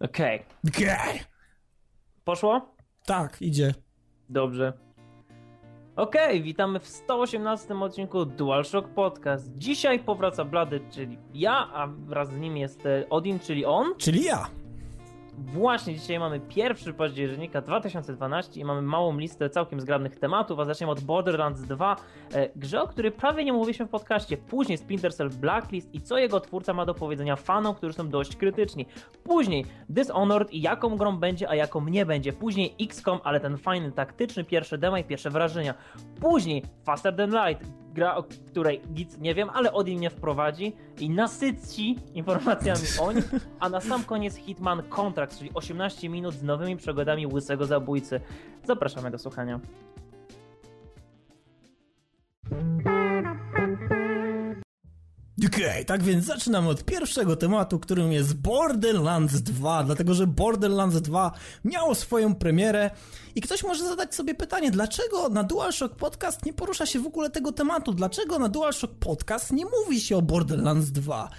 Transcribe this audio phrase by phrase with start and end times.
[0.00, 0.42] Okej.
[0.68, 1.20] Okej.
[2.24, 2.74] Poszło?
[3.06, 3.74] Tak, idzie.
[4.28, 4.72] Dobrze.
[5.96, 9.52] Okej, witamy w 118 odcinku DualShock Podcast.
[9.56, 13.94] Dzisiaj powraca Blady, czyli ja, a wraz z nim jest e, Odin, czyli on.
[13.98, 14.46] Czyli ja.
[15.40, 20.92] Właśnie dzisiaj mamy 1 października 2012 i mamy małą listę całkiem zgrabnych tematów, a zaczniemy
[20.92, 21.96] od Borderlands 2,
[22.34, 24.36] e, grze, o której prawie nie mówiliśmy w podcaście.
[24.36, 28.36] Później Splinter Cell Blacklist i co jego twórca ma do powiedzenia fanom, którzy są dość
[28.36, 28.86] krytyczni.
[29.24, 32.32] Później Dishonored i jaką grą będzie, a jaką nie będzie.
[32.32, 35.74] Później XCOM, ale ten fajny, taktyczny pierwszy demo i pierwsze wrażenia.
[36.20, 41.10] Później Faster Than Light, gra, o której nic nie wiem, ale Odin mnie wprowadzi i
[41.10, 43.22] nasyci informacjami o nim,
[43.60, 48.20] a na sam koniec Hitman Contract, czyli 18 minut z nowymi przygodami łysego zabójcy.
[48.64, 49.60] Zapraszamy do słuchania.
[55.46, 61.32] Okej, tak więc zaczynamy od pierwszego tematu, którym jest Borderlands 2, dlatego że Borderlands 2
[61.64, 62.90] miało swoją premierę
[63.34, 67.30] i ktoś może zadać sobie pytanie, dlaczego na DualShock Podcast nie porusza się w ogóle
[67.30, 67.92] tego tematu?
[67.92, 71.30] Dlaczego na DualShock Podcast nie mówi się o Borderlands 2?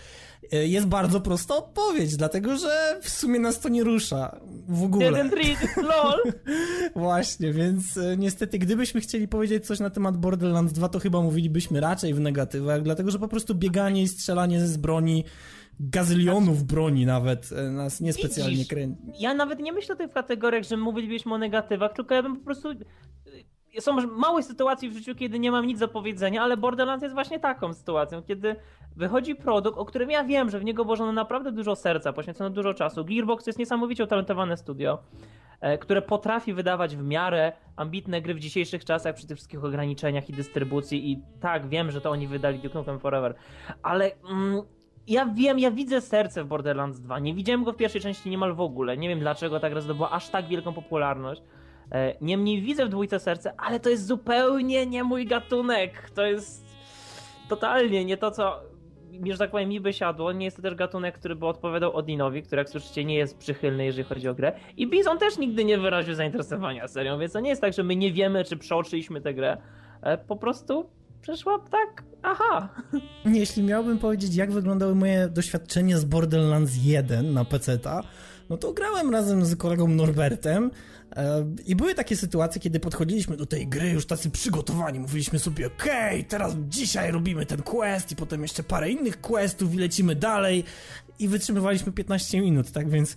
[0.51, 5.11] E, Jest bardzo prosta odpowiedź, dlatego że w sumie nas to nie rusza w ogóle.
[5.11, 6.19] Didn't read lol!
[6.95, 11.79] Właśnie, więc e, niestety, gdybyśmy chcieli powiedzieć coś na temat Borderlands 2, to chyba mówilibyśmy
[11.79, 15.23] raczej w negatywach, dlatego że po prostu bieganie i strzelanie z broni,
[15.79, 19.01] gazylionów broni nawet, e, nas niespecjalnie kręci.
[19.19, 22.45] Ja nawet nie myślę o tych kategoriach, że mówilibyśmy o negatywach, tylko ja bym po
[22.45, 22.69] prostu...
[23.79, 27.39] Są małe sytuacje w życiu, kiedy nie mam nic do powiedzenia, ale Borderlands jest właśnie
[27.39, 28.55] taką sytuacją, kiedy
[28.95, 32.73] wychodzi produkt, o którym ja wiem, że w niego włożono naprawdę dużo serca, poświęcono dużo
[32.73, 33.05] czasu.
[33.05, 34.99] Gearbox to jest niesamowicie utalentowane studio,
[35.61, 40.29] e, które potrafi wydawać w miarę ambitne gry w dzisiejszych czasach przy tych wszystkich ograniczeniach
[40.29, 43.35] i dystrybucji i tak, wiem, że to oni wydali Duke Nukem Forever,
[43.83, 44.11] ale...
[44.29, 44.61] Mm,
[45.07, 47.19] ja wiem, ja widzę serce w Borderlands 2.
[47.19, 48.97] Nie widziałem go w pierwszej części niemal w ogóle.
[48.97, 51.41] Nie wiem dlaczego ta gra zdobyła aż tak wielką popularność.
[51.91, 56.09] E, Niemniej widzę w dwójce serce, ale to jest zupełnie nie mój gatunek.
[56.15, 56.65] To jest
[57.49, 58.71] totalnie nie to, co
[59.31, 60.31] że tak powiem, mi by siadło.
[60.31, 63.85] Nie jest to też gatunek, który by odpowiadał Odinowi, który jak słyszycie nie jest przychylny,
[63.85, 64.53] jeżeli chodzi o grę.
[64.77, 67.95] I Bizon też nigdy nie wyraził zainteresowania serią, więc to nie jest tak, że my
[67.95, 69.57] nie wiemy, czy przeoczyliśmy tę grę.
[70.01, 70.89] E, Po prostu
[71.21, 72.69] przeszła tak, aha.
[73.25, 78.01] Jeśli miałbym powiedzieć, jak wyglądały moje doświadczenie z Borderlands 1 na PC-ta,
[78.49, 80.71] no to grałem razem z kolegą Norbertem
[81.65, 86.25] i były takie sytuacje, kiedy podchodziliśmy do tej gry już tacy przygotowani, mówiliśmy sobie, okej,
[86.25, 90.63] teraz dzisiaj robimy ten quest i potem jeszcze parę innych questów i lecimy dalej.
[91.19, 92.89] I wytrzymywaliśmy 15 minut, tak?
[92.89, 93.15] Więc e,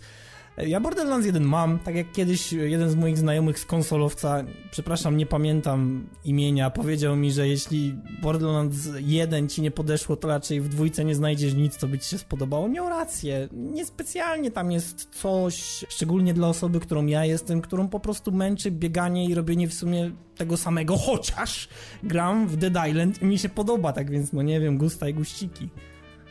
[0.56, 5.26] ja Borderlands 1 mam, tak jak kiedyś jeden z moich znajomych z konsolowca, przepraszam, nie
[5.26, 11.04] pamiętam imienia, powiedział mi, że jeśli Borderlands 1 ci nie podeszło, to raczej w dwójce
[11.04, 12.68] nie znajdziesz nic, co by ci się spodobało.
[12.68, 18.32] Miał rację, niespecjalnie tam jest coś, szczególnie dla osoby, którą ja jestem, którą po prostu
[18.32, 21.68] męczy bieganie i robienie w sumie tego samego, chociaż
[22.02, 25.14] gram w Dead Island i mi się podoba, tak więc no nie wiem, gusta i
[25.14, 25.68] guściki.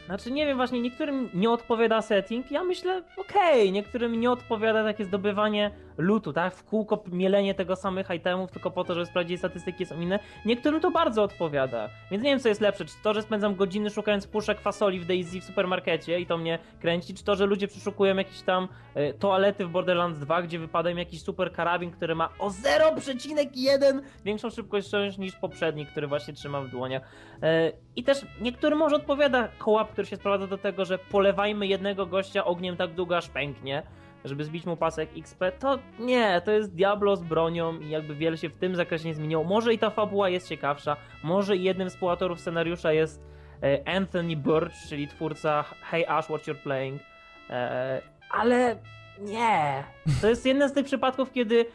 [0.06, 5.06] Znaczy nie wiem, właśnie niektórym nie odpowiada setting, ja myślę, okej, niektórym nie odpowiada takie
[5.06, 9.86] zdobywanie lutu, tak, w kółko mielenie tego samych itemów tylko po to, żeby sprawdzić statystyki
[9.86, 13.22] są inne, niektórym to bardzo odpowiada, więc nie wiem co jest lepsze, czy to, że
[13.22, 17.36] spędzam godziny szukając puszek fasoli w Daisy w supermarkecie i to mnie kręci, czy to,
[17.36, 21.54] że ludzie przeszukują jakieś tam e, toalety w Borderlands 2, gdzie wypada im jakiś super
[21.54, 27.04] karabin, który ma o 0,1 większą szybkość niż poprzedni, który właśnie trzyma w dłoniach.
[27.44, 32.06] E, I też niektórym może odpowiada kołap, który się sprowadza do tego, że polewajmy jednego
[32.06, 33.84] gościa ogniem tak długo, aż pęknie,
[34.26, 35.44] żeby zbić mu pasek XP.
[35.60, 39.16] To nie, to jest Diablo z bronią i jakby wiele się w tym zakresie nie
[39.16, 39.44] zmieniło.
[39.44, 43.22] Może i ta fabuła jest ciekawsza, może i jednym z współautorów scenariusza jest
[43.64, 47.02] e, Anthony Burch, czyli twórca Hey Ash, What You're Playing.
[47.50, 48.02] E,
[48.32, 48.76] Ale
[49.20, 49.84] nie.
[50.22, 51.66] To jest jeden z tych przypadków, kiedy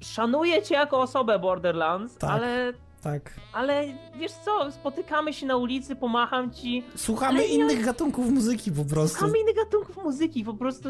[0.00, 2.30] szanuję cię jako osobę Borderlands, Tak.
[2.30, 2.72] ale
[3.06, 3.34] Tak.
[3.52, 3.84] ale
[4.14, 6.84] wiesz co, spotykamy się na ulicy, pomacham ci.
[6.96, 9.18] Słuchamy Ale innych gatunków muzyki po prostu.
[9.18, 10.88] Słuchamy innych gatunków muzyki, po prostu.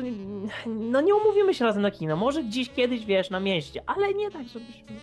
[0.66, 2.16] No nie umówimy się razem na kino.
[2.16, 4.96] Może gdzieś kiedyś wiesz, na mieście, ale nie tak, żebyśmy.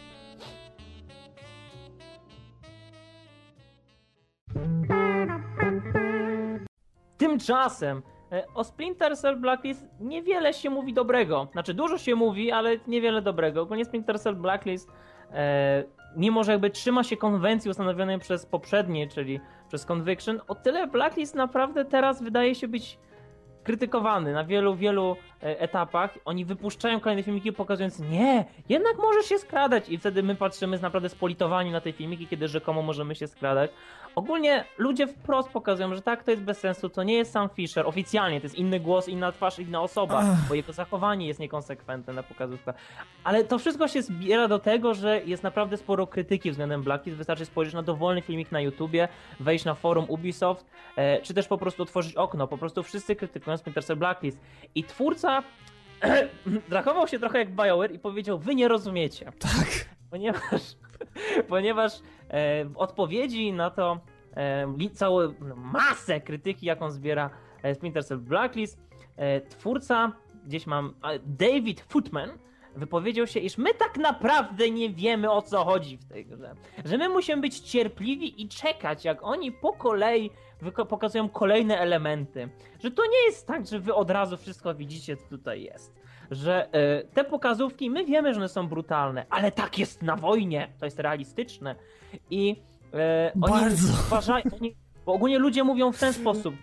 [7.18, 8.02] Tymczasem
[8.32, 11.48] e, o Splinter Cell Blacklist niewiele się mówi dobrego.
[11.52, 13.62] Znaczy dużo się mówi, ale niewiele dobrego.
[13.62, 14.90] Ogólnie Splinter Cell Blacklist
[15.32, 15.84] e,
[16.16, 21.36] mimo że jakby trzyma się konwencji ustanowionej przez poprzednie, czyli przez Conviction, o tyle Blacklist
[21.36, 23.00] naprawdę teraz wydaje się być
[23.64, 29.38] krytykowany na wielu, wielu e, etapach oni wypuszczają kolejne filmiki pokazując nie, jednak możesz się
[29.38, 33.28] skradać i wtedy my patrzymy z naprawdę spolitowani na te filmiki, kiedy rzekomo możemy się
[33.28, 33.72] skradać.
[34.16, 37.88] Ogólnie ludzie wprost pokazują, że tak, to jest bez sensu, to nie jest sam Fisher,
[37.88, 40.48] oficjalnie, to jest inny głos, inna twarz, inna osoba, Ach.
[40.50, 42.76] bo jego zachowanie jest niekonsekwentne na pokazówkach.
[43.24, 47.46] Ale to wszystko się zbiera do tego, że jest naprawdę sporo krytyki względem Blacklist, wystarczy
[47.46, 49.08] spojrzeć na dowolny filmik na YouTubie,
[49.40, 50.66] wejść na forum Ubisoft,
[50.96, 54.40] e, czy też po prostu otworzyć okno, po prostu wszyscy krytykują Splinter Cell Blacklist.
[54.76, 55.44] I twórca
[56.72, 59.32] zachował się trochę jak BioWare i powiedział, wy nie rozumiecie.
[59.40, 59.83] Tak.
[60.14, 60.62] Ponieważ,
[61.50, 61.94] ponieważ
[62.30, 64.00] e, w odpowiedzi na to
[64.36, 67.30] e, całą masę krytyki, jaką zbiera
[67.64, 68.80] e, Splinter Cell Blacklist,
[69.16, 70.12] e, twórca,
[70.46, 70.94] gdzieś mam,
[71.26, 72.30] David Footman,
[72.76, 76.56] wypowiedział się, iż my tak naprawdę nie wiemy o co chodzi w tej grze.
[76.86, 80.30] Że my musimy być cierpliwi i czekać, jak oni po kolei
[80.90, 82.50] pokazują kolejne elementy.
[82.84, 86.03] Że to nie jest tak, że wy od razu wszystko widzicie, co tutaj jest.
[86.32, 90.70] Że e, te pokazówki, my wiemy, że one są brutalne, ale tak jest na wojnie,
[90.80, 91.76] to jest realistyczne.
[92.30, 92.56] I
[92.94, 93.94] e, oni Bardzo.
[94.08, 94.76] uważają, oni,
[95.06, 96.56] bo ogólnie ludzie mówią w ten sposób,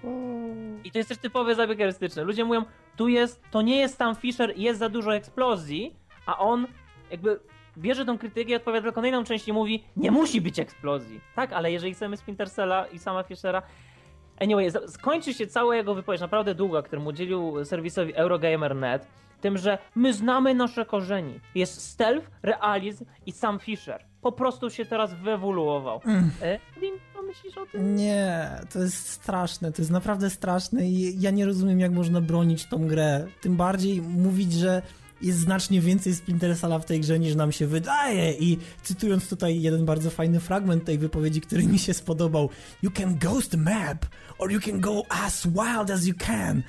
[0.84, 2.24] i to jest też typowy zabieg artystyczny.
[2.24, 2.64] Ludzie mówią,
[2.96, 5.96] tu jest, to nie jest tam Fisher, jest za dużo eksplozji,
[6.26, 6.66] a on
[7.10, 7.40] jakby
[7.78, 11.20] bierze tą krytykę i odpowiada tylko na inną część i mówi, nie musi być eksplozji.
[11.34, 13.62] Tak, ale jeżeli chcemy Splinter Cella i sama Fishera,
[14.40, 19.06] Anyway, skończy się cała jego wypowiedź, naprawdę długa, którą udzielił serwisowi Eurogamer.net,
[19.40, 21.40] tym, że my znamy nasze korzeni.
[21.54, 24.04] Jest stealth, realizm i sam Fisher.
[24.22, 26.00] Po prostu się teraz wyewoluował.
[26.04, 26.30] Mm.
[26.42, 26.58] E,
[27.30, 27.96] myślisz o tym?
[27.96, 32.66] Nie, to jest straszne, to jest naprawdę straszne i ja nie rozumiem, jak można bronić
[32.66, 33.26] tą grę.
[33.40, 34.82] Tym bardziej mówić, że
[35.22, 39.62] jest znacznie więcej Splinter Cella w tej grze niż nam się wydaje i cytując tutaj
[39.62, 42.50] jeden bardzo fajny fragment tej wypowiedzi, który mi się spodobał
[42.82, 44.06] You can ghost the map
[44.38, 46.62] or you can go as wild as you can.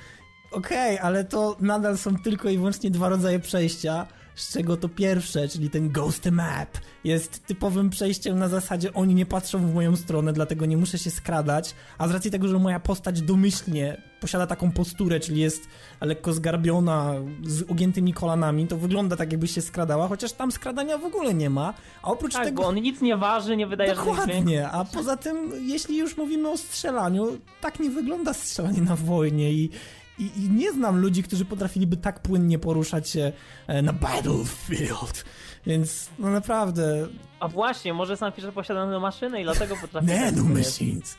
[0.52, 5.48] Okej, ale to nadal są tylko i wyłącznie dwa rodzaje przejścia, z czego to pierwsze,
[5.48, 6.68] czyli ten Ghost Map,
[7.04, 11.10] jest typowym przejściem na zasadzie oni nie patrzą w moją stronę, dlatego nie muszę się
[11.10, 15.68] skradać, a z racji tego, że moja postać domyślnie posiada taką posturę, czyli jest
[16.00, 21.04] lekko zgarbiona, z ugiętymi kolanami, to wygląda tak jakby się skradała, chociaż tam skradania w
[21.04, 22.62] ogóle nie ma, a oprócz Tak, tego...
[22.62, 23.94] bo on nic nie waży, nie wydaje.
[23.94, 29.52] Dokładnie, a poza tym, jeśli już mówimy o strzelaniu, tak nie wygląda strzelanie na wojnie
[29.52, 29.70] i,
[30.18, 33.32] i, i nie znam ludzi, którzy potrafiliby tak płynnie poruszać się
[33.66, 35.24] e, na battlefield,
[35.66, 37.08] więc no naprawdę,
[37.40, 40.06] A właśnie, może sam Fisher posiada tę maszynę i dlatego potrafi...
[40.08, 40.66] tak nano powiedzieć.
[40.66, 41.16] machines.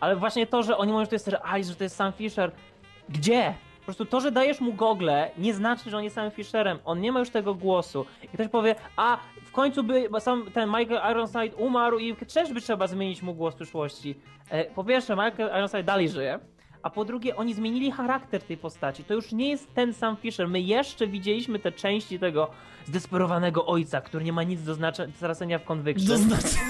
[0.00, 2.52] Ale właśnie to, że oni mówią, że to jest realizm, że to jest sam Fisher.
[3.08, 3.54] Gdzie?
[3.78, 6.78] Po prostu to, że dajesz mu gogle, nie znaczy, że on jest samym Fisherem.
[6.84, 8.06] On nie ma już tego głosu.
[8.22, 12.60] I ktoś powie, a w końcu by sam ten Michael Ironside umarł i też by
[12.60, 14.14] trzeba zmienić mu głos w przyszłości.
[14.50, 16.38] E, po pierwsze, Michael Ironside dalej żyje.
[16.82, 19.04] A po drugie, oni zmienili charakter tej postaci.
[19.04, 20.48] To już nie jest ten sam Fisher.
[20.48, 22.50] My jeszcze widzieliśmy te części tego
[22.86, 24.74] zdesperowanego ojca, który nie ma nic do
[25.18, 26.18] znaczenia, w Conviction.
[26.18, 26.56] znaczy...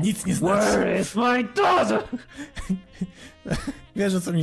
[0.00, 0.66] Nic nie znaczy.
[0.66, 2.02] Where is my daughter?
[3.96, 4.42] Wiesz o co mi?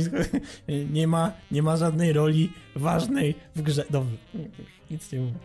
[0.90, 3.84] Nie ma, nie ma żadnej roli ważnej w grze.
[3.90, 4.16] Dobrze,
[4.90, 5.38] nic nie mówię.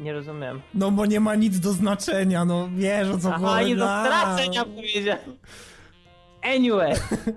[0.00, 0.60] Nie rozumiem.
[0.74, 3.70] No bo nie ma nic do znaczenia, no wiesz o co Aha, chodzi.
[3.70, 5.36] nie do stracenia powiedziałem.
[6.42, 6.92] Anyway,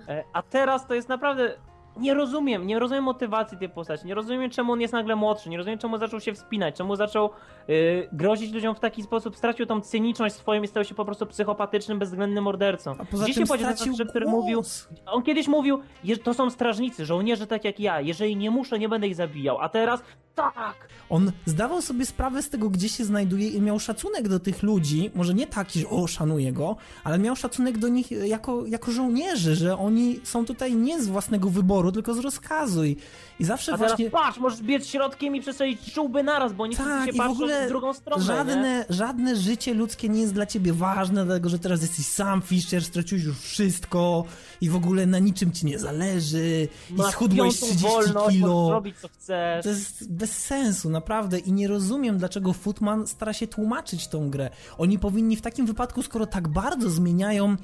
[0.07, 1.55] e, a teraz to jest naprawdę...
[1.97, 5.57] Nie rozumiem, nie rozumiem motywacji tej postaci, nie rozumiem czemu on jest nagle młodszy, nie
[5.57, 7.29] rozumiem czemu zaczął się wspinać, czemu zaczął
[7.69, 11.25] y, grozić ludziom w taki sposób, stracił tą cyniczność swoją i stał się po prostu
[11.25, 12.95] psychopatycznym, bezwzględnym mordercą.
[12.99, 14.61] A poza Gdzie tym się podział ten stracił facet, który mówił,
[15.05, 18.89] on kiedyś mówił, że to są strażnicy, żołnierze tak jak ja, jeżeli nie muszę, nie
[18.89, 20.03] będę ich zabijał, a teraz
[20.35, 20.89] tak!
[21.09, 25.11] On zdawał sobie sprawę z tego, gdzie się znajduje i miał szacunek do tych ludzi,
[25.15, 29.55] może nie taki, że o, szanuję go, ale miał szacunek do nich jako, jako żołnierzy,
[29.55, 32.97] że oni są tutaj nie z własnego wyboru, tylko z rozkazu i,
[33.39, 34.09] i zawsze A teraz właśnie...
[34.09, 37.65] patrz, możesz biec środkiem i przestrzelić czułby naraz, bo oni Tak, i się w ogóle
[37.65, 38.27] w drugą stronę, nie?
[38.27, 42.83] Żadne, żadne życie ludzkie nie jest dla ciebie ważne, dlatego że teraz jesteś sam Fisher,
[42.83, 44.23] straciłeś już wszystko
[44.61, 48.69] i w ogóle na niczym ci nie zależy i Masz schudłeś piątą 30 wolność, kilo.
[48.71, 49.63] robić co chcesz.
[49.63, 51.39] To jest bez sensu, naprawdę.
[51.39, 54.49] I nie rozumiem, dlaczego Footman stara się tłumaczyć tą grę.
[54.77, 57.55] Oni powinni w takim wypadku, skoro tak bardzo zmieniają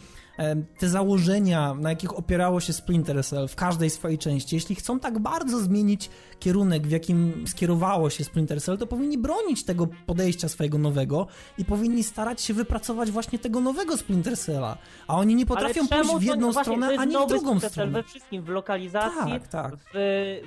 [0.78, 5.20] te założenia, na jakich opierało się Splinter Cell w każdej swojej części, jeśli chcą tak
[5.20, 10.78] bardzo zmienić kierunek, w jakim skierowało się Splinter Cell, to powinni bronić tego podejścia swojego
[10.78, 11.28] nowego
[11.58, 14.78] i powinni starać się wypracować właśnie tego nowego Splinter Cella.
[15.08, 17.72] A oni nie potrafią pójść w jedną właśnie, to stronę, jest ani w drugą Splinter
[17.72, 17.92] stronę.
[17.92, 19.76] We wszystkim, w lokalizacji, Tak, tak.
[19.76, 19.90] W,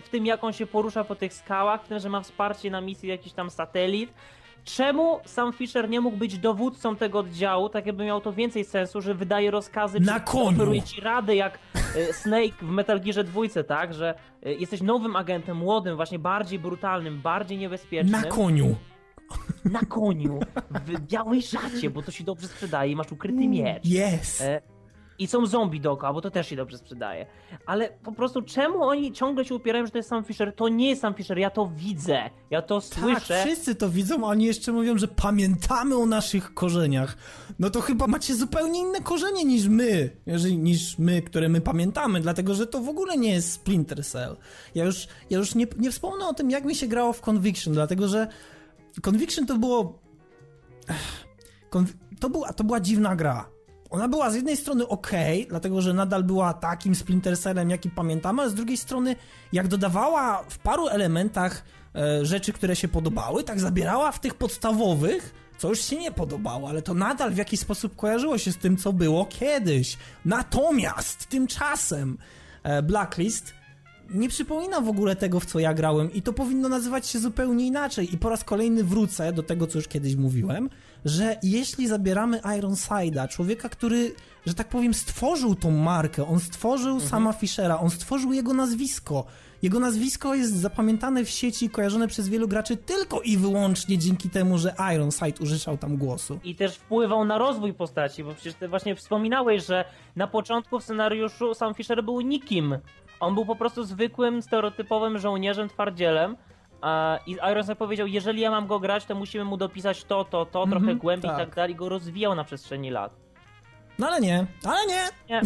[0.04, 2.80] w tym jak on się porusza po tych skałach, w tym, że ma wsparcie na
[2.80, 4.10] misji jakiś tam satelit.
[4.64, 9.00] Czemu sam Fisher nie mógł być dowódcą tego oddziału, tak jakby miał to więcej sensu,
[9.00, 10.82] że wydaje rozkazy, Na koniu.
[10.82, 11.58] ci rady jak
[11.96, 16.58] e, Snake w Metal Gearze dwójce, tak, że e, jesteś nowym agentem, młodym, właśnie bardziej
[16.58, 18.20] brutalnym, bardziej niebezpiecznym.
[18.22, 18.76] Na koniu.
[19.64, 23.84] Na koniu, w białej szacie, bo to się dobrze sprzedaje i masz ukryty miecz.
[23.84, 24.42] Yes.
[25.18, 27.26] I są zombie dookoła, bo to też się dobrze sprzedaje.
[27.66, 30.54] Ale po prostu czemu oni ciągle się upierają, że to jest Sam Fisher?
[30.56, 33.42] To nie jest Sam Fisher, ja to widzę, ja to Tak, słyszę.
[33.44, 37.16] wszyscy to widzą, a oni jeszcze mówią, że pamiętamy o naszych korzeniach.
[37.58, 40.10] No to chyba macie zupełnie inne korzenie niż my,
[40.56, 44.36] niż my, które my pamiętamy, dlatego że to w ogóle nie jest Splinter Cell.
[44.74, 47.72] Ja już, ja już nie, nie wspomnę o tym, jak mi się grało w Conviction,
[47.74, 48.26] dlatego że
[49.02, 49.98] Conviction to było...
[52.20, 53.50] To, była, to była dziwna gra.
[53.90, 55.10] Ona była z jednej strony ok,
[55.48, 59.16] dlatego że nadal była takim Splinter Cellem, jaki pamiętamy, ale z drugiej strony,
[59.52, 61.64] jak dodawała w paru elementach
[61.94, 66.68] e, rzeczy, które się podobały, tak zabierała w tych podstawowych, co już się nie podobało,
[66.68, 69.96] ale to nadal w jakiś sposób kojarzyło się z tym, co było kiedyś.
[70.24, 72.18] Natomiast tymczasem
[72.62, 73.54] e, Blacklist
[74.10, 77.66] nie przypomina w ogóle tego, w co ja grałem i to powinno nazywać się zupełnie
[77.66, 78.14] inaczej.
[78.14, 80.70] I po raz kolejny wrócę do tego, co już kiedyś mówiłem,
[81.04, 84.14] że jeśli zabieramy Ironside'a, człowieka, który,
[84.46, 89.24] że tak powiem, stworzył tą markę, on stworzył sama Fishera, on stworzył jego nazwisko.
[89.62, 94.58] Jego nazwisko jest zapamiętane w sieci kojarzone przez wielu graczy tylko i wyłącznie dzięki temu,
[94.58, 96.38] że Ironside użyczał tam głosu.
[96.44, 99.84] I też wpływał na rozwój postaci, bo przecież ty właśnie wspominałeś, że
[100.16, 102.78] na początku w scenariuszu Sam Fisher był nikim.
[103.20, 106.36] On był po prostu zwykłym, stereotypowym żołnierzem, twardzielem.
[107.26, 110.66] I Ironside powiedział, jeżeli ja mam go grać, to musimy mu dopisać to, to, to,
[110.66, 111.46] trochę Mhm, głębiej i tak.
[111.46, 111.72] tak dalej.
[111.72, 113.12] I go rozwijał na przestrzeni lat.
[113.98, 115.04] No ale nie, ale nie!
[115.30, 115.40] Nie,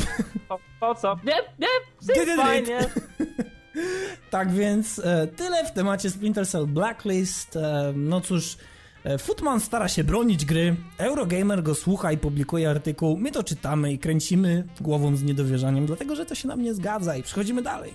[0.49, 1.17] po, po co?
[1.25, 2.79] Nie, nie, fajnie.
[4.31, 7.57] Tak więc e, tyle w temacie Splinter Cell Blacklist.
[7.57, 8.57] E, no cóż,
[9.05, 13.93] e, Footman stara się bronić gry, Eurogamer go słucha i publikuje artykuł, my to czytamy
[13.93, 17.95] i kręcimy głową z niedowierzaniem, dlatego że to się nam nie zgadza i przechodzimy dalej.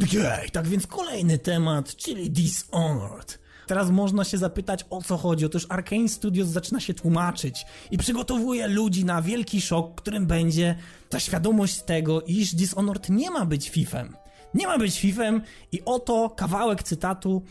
[0.00, 3.38] Jej, tak więc kolejny temat, czyli Dishonored.
[3.66, 5.46] Teraz można się zapytać o co chodzi.
[5.46, 10.74] Otóż Arkane Studios zaczyna się tłumaczyć i przygotowuje ludzi na wielki szok, którym będzie
[11.08, 14.16] ta świadomość tego, iż Dishonored nie ma być FIFem.
[14.54, 15.42] Nie ma być FIFem
[15.72, 17.42] i oto kawałek cytatu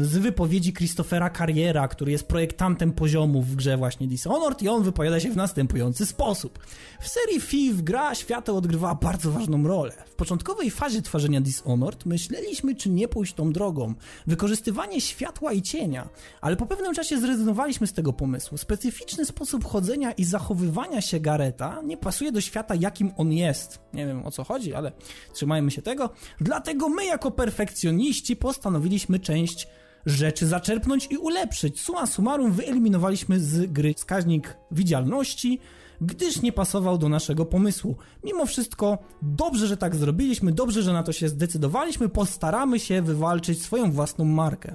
[0.00, 5.20] z wypowiedzi Christophera Carriera, który jest projektantem poziomów w grze właśnie Dishonored i on wypowiada
[5.20, 6.58] się w następujący sposób.
[7.00, 9.92] W serii FIF gra świateł odgrywała bardzo ważną rolę.
[10.06, 13.94] W początkowej fazie tworzenia Dishonored myśleliśmy, czy nie pójść tą drogą.
[14.26, 16.08] Wykorzystywanie światła i cienia,
[16.40, 18.58] ale po pewnym czasie zrezygnowaliśmy z tego pomysłu.
[18.58, 23.80] Specyficzny sposób chodzenia i zachowywania się Gareta nie pasuje do świata, jakim on jest.
[23.92, 24.92] Nie wiem o co chodzi, ale
[25.34, 26.10] trzymajmy się tego.
[26.40, 29.68] Dlatego my, jako perfekcjoniści, postanowiliśmy część
[30.06, 31.80] rzeczy zaczerpnąć i ulepszyć.
[31.80, 35.60] Suma summarum wyeliminowaliśmy z gry wskaźnik widzialności,
[36.00, 37.96] gdyż nie pasował do naszego pomysłu.
[38.24, 43.62] Mimo wszystko, dobrze, że tak zrobiliśmy, dobrze, że na to się zdecydowaliśmy, postaramy się wywalczyć
[43.62, 44.74] swoją własną markę.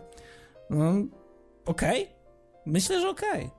[0.70, 0.94] No,
[1.66, 2.08] okej.
[2.66, 3.50] Myślę, że okej.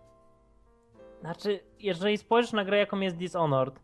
[1.20, 3.74] Znaczy, jeżeli spojrzysz na grę, jaką jest Dishonored,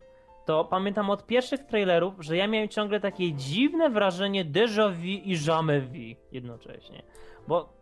[0.49, 5.35] to pamiętam od pierwszych trailerów, że ja miałem ciągle takie dziwne wrażenie déjà vu i
[5.45, 7.03] jamais vu jednocześnie.
[7.47, 7.73] Bo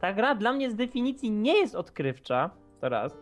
[0.00, 2.50] ta gra dla mnie z definicji nie jest odkrywcza,
[2.80, 3.16] to raz.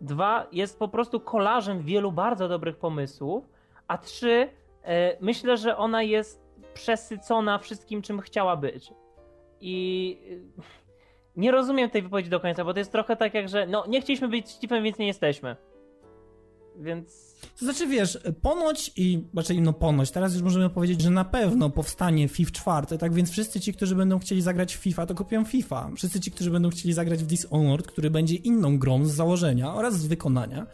[0.00, 3.44] Dwa, jest po prostu kolażem wielu bardzo dobrych pomysłów.
[3.88, 4.48] A trzy,
[4.84, 6.44] e, myślę, że ona jest
[6.74, 8.92] przesycona wszystkim, czym chciała być.
[9.60, 10.18] I
[10.58, 10.62] e,
[11.36, 14.00] nie rozumiem tej wypowiedzi do końca, bo to jest trochę tak jak, że no nie
[14.00, 15.56] chcieliśmy być Steve'em, więc nie jesteśmy.
[16.76, 21.24] Więc To znaczy, wiesz, ponoć i, raczej no ponoć, teraz już możemy powiedzieć, że na
[21.24, 25.14] pewno powstanie FIF 4, tak więc wszyscy ci, którzy będą chcieli zagrać w FIFA, to
[25.14, 25.90] kupią FIFA.
[25.96, 29.94] Wszyscy ci, którzy będą chcieli zagrać w Dishonored, który będzie inną grą z założenia oraz
[29.94, 30.66] z wykonania,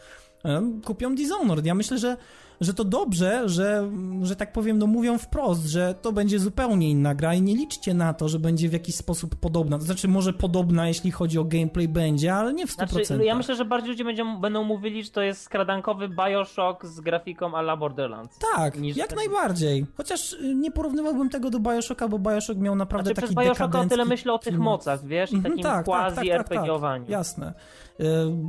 [0.85, 1.65] kupią Dishonored.
[1.65, 2.17] Ja myślę, że,
[2.61, 3.91] że to dobrze, że,
[4.21, 7.93] że tak powiem, no mówią wprost, że to będzie zupełnie inna gra i nie liczcie
[7.93, 9.77] na to, że będzie w jakiś sposób podobna.
[9.77, 12.87] To znaczy, może podobna, jeśli chodzi o gameplay będzie, ale nie w 100%.
[13.05, 16.99] znaczy, ja myślę, że bardziej ludzie będą, będą mówili, że to jest skradankowy Bioshock z
[16.99, 18.39] grafiką a la Borderlands.
[18.55, 19.85] Tak, jak ten- najbardziej.
[19.97, 23.79] Chociaż y, nie porównywałbym tego do Bioshocka, bo Bioshock miał naprawdę Znaczy, taki przez Bioshocka
[23.79, 26.49] o tyle myślę o tych mocach, wiesz, i Mhm, takim tak, tak, quasi tak, tak,
[26.49, 26.57] tak.
[26.57, 27.05] RPG-owaniu.
[27.09, 27.53] Jasne.
[27.99, 28.03] Y,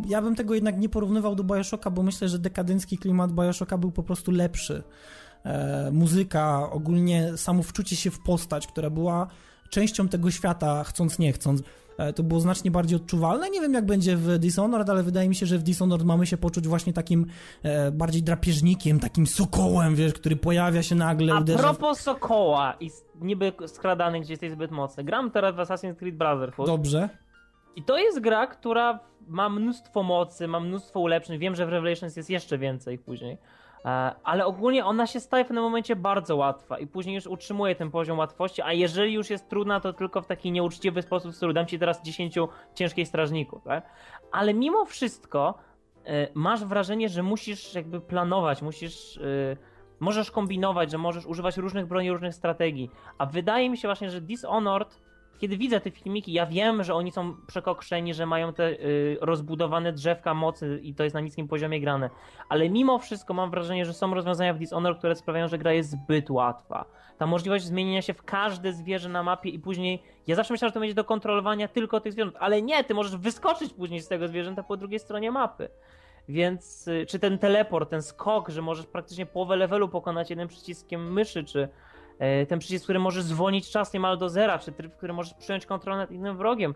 [0.08, 3.90] Ja bym tego jednak nie porównywał do Bioshocka, bo myślę, że dekadencki klimat Bioshocka był
[3.92, 4.82] po prostu lepszy.
[5.44, 9.26] E, muzyka, ogólnie samo wczucie się w postać, która była
[9.70, 11.62] częścią tego świata, chcąc nie chcąc.
[11.99, 13.50] E, to było znacznie bardziej odczuwalne.
[13.50, 16.37] Nie wiem, jak będzie w Dishonored, ale wydaje mi się, że w Dishonored mamy się
[16.37, 17.26] poczuć właśnie takim
[17.62, 21.58] e, bardziej drapieżnikiem, takim sokołem, wiesz, który pojawia się nagle, A uderza...
[21.62, 25.04] propos Sokoła i niby skradany, gdzie jesteś zbyt mocny.
[25.04, 27.08] Gram teraz w Assassin's Creed Brotherhood Dobrze.
[27.76, 31.38] i to jest gra, która ma mnóstwo mocy, ma mnóstwo ulepszeń.
[31.38, 33.38] Wiem, że w Revelations jest jeszcze więcej później.
[33.84, 37.74] E, Ale ogólnie ona się staje w pewnym momencie bardzo łatwa i później już utrzymuje
[37.74, 41.36] ten poziom łatwości, a jeżeli już jest trudna, to tylko w taki nieuczciwy sposób, w
[41.36, 42.34] stylu dam ci teraz 10
[42.74, 43.84] ciężkich strażników, tak?
[44.32, 45.54] Ale mimo wszystko
[46.04, 49.16] e, masz wrażenie, że musisz jakby planować, musisz...
[49.18, 52.90] e, Możesz kombinować, że możesz używać różnych broni, różnych strategii.
[53.18, 55.01] A wydaje mi się właśnie, że Dishonored,
[55.42, 59.92] kiedy widzę te filmiki, ja wiem, że oni są przekokrzeni, że mają te y, rozbudowane
[59.92, 62.11] drzewka mocy i to jest na niskim poziomie grane.
[62.49, 65.90] Ale mimo wszystko mam wrażenie, że są rozwiązania w Dishonored, które sprawiają, że gra jest
[65.90, 66.84] zbyt łatwa.
[67.18, 70.02] Ta możliwość zmienienia się w każde zwierzę na mapie i później.
[70.26, 73.16] Ja zawsze myślałem, że to będzie do kontrolowania tylko tych zwierząt, ale nie, ty możesz
[73.16, 75.68] wyskoczyć później z tego zwierzęta po drugiej stronie mapy.
[76.28, 81.12] Więc y, czy ten teleport, ten skok, że możesz praktycznie połowę levelu pokonać jednym przyciskiem
[81.12, 81.68] myszy, czy
[82.48, 85.98] ten przycisk, który możesz zwolnić czas niemal do zera, czy tryb, który możesz przejąć kontrolę
[85.98, 86.74] nad innym wrogiem.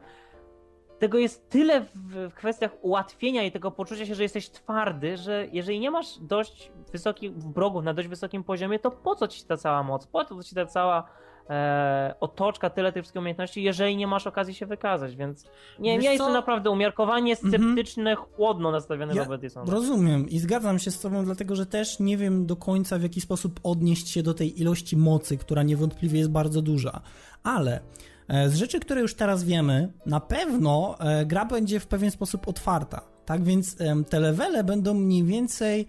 [0.98, 5.80] Tego jest tyle w kwestiach ułatwienia i tego poczucia się, że jesteś twardy, że jeżeli
[5.80, 9.82] nie masz dość wysokich wrogów na dość wysokim poziomie, to po co ci ta cała
[9.82, 10.06] moc?
[10.06, 11.08] Po co ci ta cała
[11.50, 15.44] e, otoczka, tyle tych wszystkich umiejętności, jeżeli nie masz okazji się wykazać, więc
[15.78, 16.12] nie, Wiesz ja co?
[16.12, 17.52] jestem naprawdę umiarkowanie Mhm.
[17.52, 19.74] sceptyczny, chłodno nastawiony Ja wobec Dishonored.
[19.74, 23.20] Rozumiem i zgadzam się z tobą, dlatego że też nie wiem do końca w jaki
[23.20, 27.00] sposób odnieść się do tej ilości mocy, która niewątpliwie jest bardzo duża.
[27.42, 27.80] Ale
[28.28, 32.48] e, z rzeczy, które już teraz wiemy, na pewno e, gra będzie w pewien sposób
[32.48, 33.00] otwarta.
[33.24, 33.76] Tak więc
[34.10, 35.86] te levele będą mniej więcej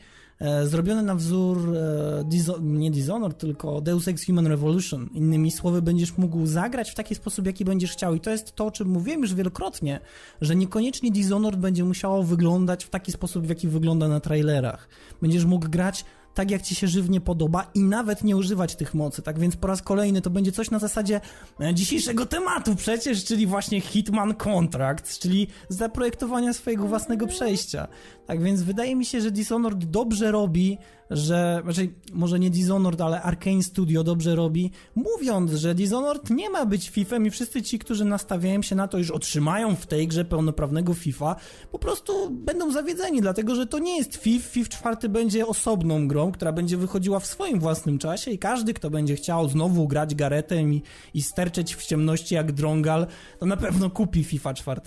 [0.68, 5.10] zrobione na wzór e, nie Dishonored, tylko Deus Ex Human Revolution.
[5.14, 8.14] Innymi słowy, będziesz mógł zagrać w taki sposób, jaki będziesz chciał.
[8.16, 10.00] I to jest to, o czym mówiłem już wielokrotnie,
[10.42, 14.90] że niekoniecznie Dishonored będzie musiało wyglądać w taki sposób, w jaki wygląda na trailerach.
[15.22, 16.06] Będziesz mógł grać
[16.38, 19.22] tak, jak ci się żywnie podoba i nawet nie używać tych mocy.
[19.22, 21.22] Tak więc po raz kolejny to będzie coś na zasadzie
[21.60, 27.88] e, dzisiejszego tematu przecież, czyli właśnie Hitman Contracts, czyli zaprojektowania swojego własnego przejścia.
[28.26, 30.78] Tak więc wydaje mi się, że Dishonored dobrze robi,
[31.10, 36.66] że, znaczy może nie Dishonored, ale Arkane Studio dobrze robi, mówiąc, że Dishonored nie ma
[36.66, 40.26] być FIFA i wszyscy ci, którzy nastawiają się na to, iż otrzymają w tej grze
[40.26, 41.36] pełnoprawnego FIFA,
[41.72, 44.46] po prostu będą zawiedzeni, dlatego że to nie jest FIF.
[44.46, 48.90] FIF 4 będzie osobną grą, która będzie wychodziła w swoim własnym czasie i każdy, kto
[48.90, 50.82] będzie chciał znowu grać garetem i,
[51.14, 53.08] i sterczeć w ciemności jak drągal,
[53.40, 54.82] to na pewno kupi FIFA 4.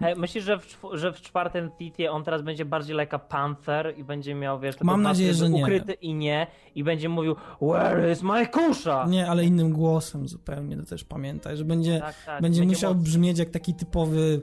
[0.00, 3.98] Hej, myślisz, że w, że w czwartym titie on teraz będzie bardziej like a panther
[3.98, 5.57] i będzie miał, wiesz, Mam nadzieję, że nie.
[5.62, 9.06] Ukryty i nie i będzie mówił Where is my kusza?
[9.08, 12.94] Nie, ale innym głosem zupełnie, to też pamiętaj, że będzie, Tak, tak, będzie będzie musiał
[12.94, 14.42] brzmieć jak taki typowy,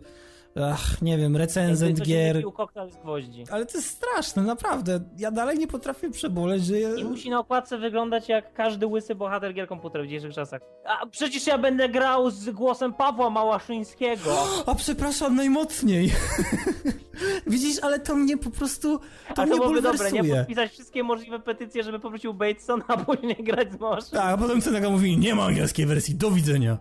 [0.64, 2.44] ach, nie wiem, recenzent Jakby gier.
[2.54, 3.44] koktajl z gwoździ.
[3.52, 5.00] Ale to jest straszne, naprawdę.
[5.18, 6.76] Ja dalej nie potrafię przeboleć, że...
[6.80, 10.62] I musi na okładce wyglądać jak każdy łysy bohater gier komputerowych w dzisiejszych czasach.
[10.86, 14.38] A przecież ja będę grał z głosem Pawła Małaszyńskiego.
[14.66, 16.12] A przepraszam najmocniej.
[17.48, 19.00] Widzisz, ale to mnie po prostu.
[19.36, 20.36] To A to byłoby dobre, nie?
[20.36, 24.20] Podpisać wszystkie możliwe petycje, żeby poprosił Bateson, a później grać z Małaszyńskim.
[24.20, 26.78] Tak, a potem Cenega mówi, nie ma angielskiej wersji, do widzenia.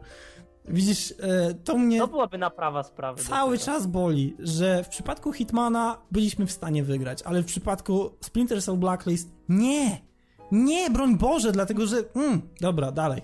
[0.68, 3.22] Widzisz, e, to mnie To byłaby naprawa sprawy.
[3.22, 8.62] cały czas boli, że w przypadku Hitmana byliśmy w stanie wygrać, ale w przypadku Splinter
[8.62, 10.00] Cell Blacklist nie.
[10.52, 11.96] Nie, broń Boże, dlatego że...
[12.14, 13.22] Mm, dobra, dalej.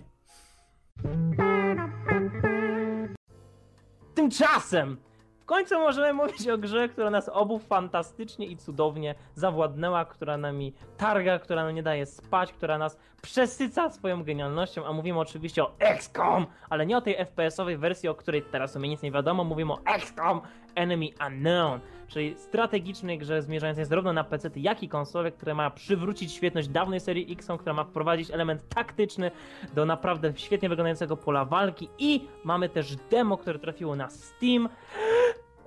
[4.14, 4.96] Tymczasem
[5.40, 10.74] w końcu możemy mówić o grze, która nas obu fantastycznie i cudownie zawładnęła, która nami
[10.96, 15.74] targa, która nam nie daje spać, która nas przesyca swoją genialnością, a mówimy oczywiście o
[15.78, 19.44] XCOM, ale nie o tej FPS-owej wersji, o której teraz o mnie nic nie wiadomo,
[19.44, 20.40] mówimy o XCOM
[20.74, 26.32] Enemy Unknown, czyli strategicznej grze zmierzającej zarówno na PC, jak i konsole, która ma przywrócić
[26.32, 29.30] świetność dawnej serii XCOM, która ma wprowadzić element taktyczny
[29.74, 34.68] do naprawdę świetnie wyglądającego pola walki i mamy też demo, które trafiło na Steam.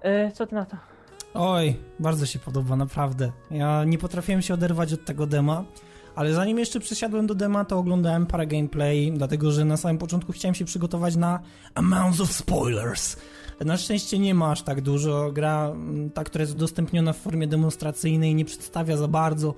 [0.02, 0.78] E, co ty na to?
[1.34, 3.32] Oj, bardzo się podoba, naprawdę.
[3.52, 5.64] Ja nie potrafiłem się oderwać od tego dema,
[6.16, 10.32] ale zanim jeszcze przesiadłem do dema, to oglądałem parę gameplay, dlatego że na samym początku
[10.32, 11.40] chciałem się przygotować na
[11.76, 13.16] amounts of spoilers.
[13.66, 15.32] Na szczęście nie ma aż tak dużo.
[15.32, 19.54] Gra, mm, ta, która jest udostępniona w formie demonstracyjnej, nie przedstawia za bardzo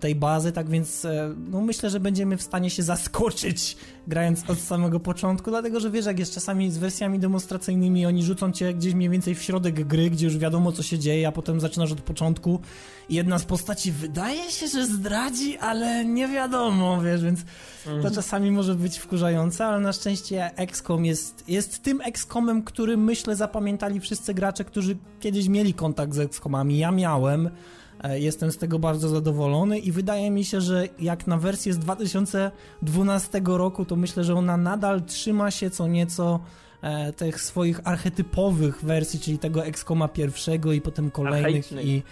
[0.00, 3.76] tej bazy, tak więc e, no myślę, że będziemy w stanie się zaskoczyć
[4.06, 8.52] grając od samego początku, dlatego że wiesz, jak jest czasami z wersjami demonstracyjnymi, oni rzucą
[8.52, 11.60] cię gdzieś mniej więcej w środek gry, gdzie już wiadomo co się dzieje, a potem
[11.60, 12.60] zaczynasz od początku
[13.08, 17.40] i jedna z postaci wydaje się, że zdradzi, ale nie wiadomo, wiesz, więc
[17.84, 18.14] to Mhm.
[18.14, 24.00] czasami może być wkurzające, ale na szczęście XCOM jest, jest tym XCOMem, który myślę zapamiętali
[24.00, 26.78] wszyscy gracze, którzy kiedyś mieli kontakt z XCOMami.
[26.78, 27.50] Ja miałem, e,
[28.14, 33.40] jestem z tego bardzo zadowolony i wydaje mi się, że jak na wersję z 2012
[33.44, 36.40] roku, to myślę, że ona nadal trzyma się co nieco
[36.82, 42.02] e, tych swoich archetypowych wersji, czyli tego XCOMa pierwszego i potem kolejnych i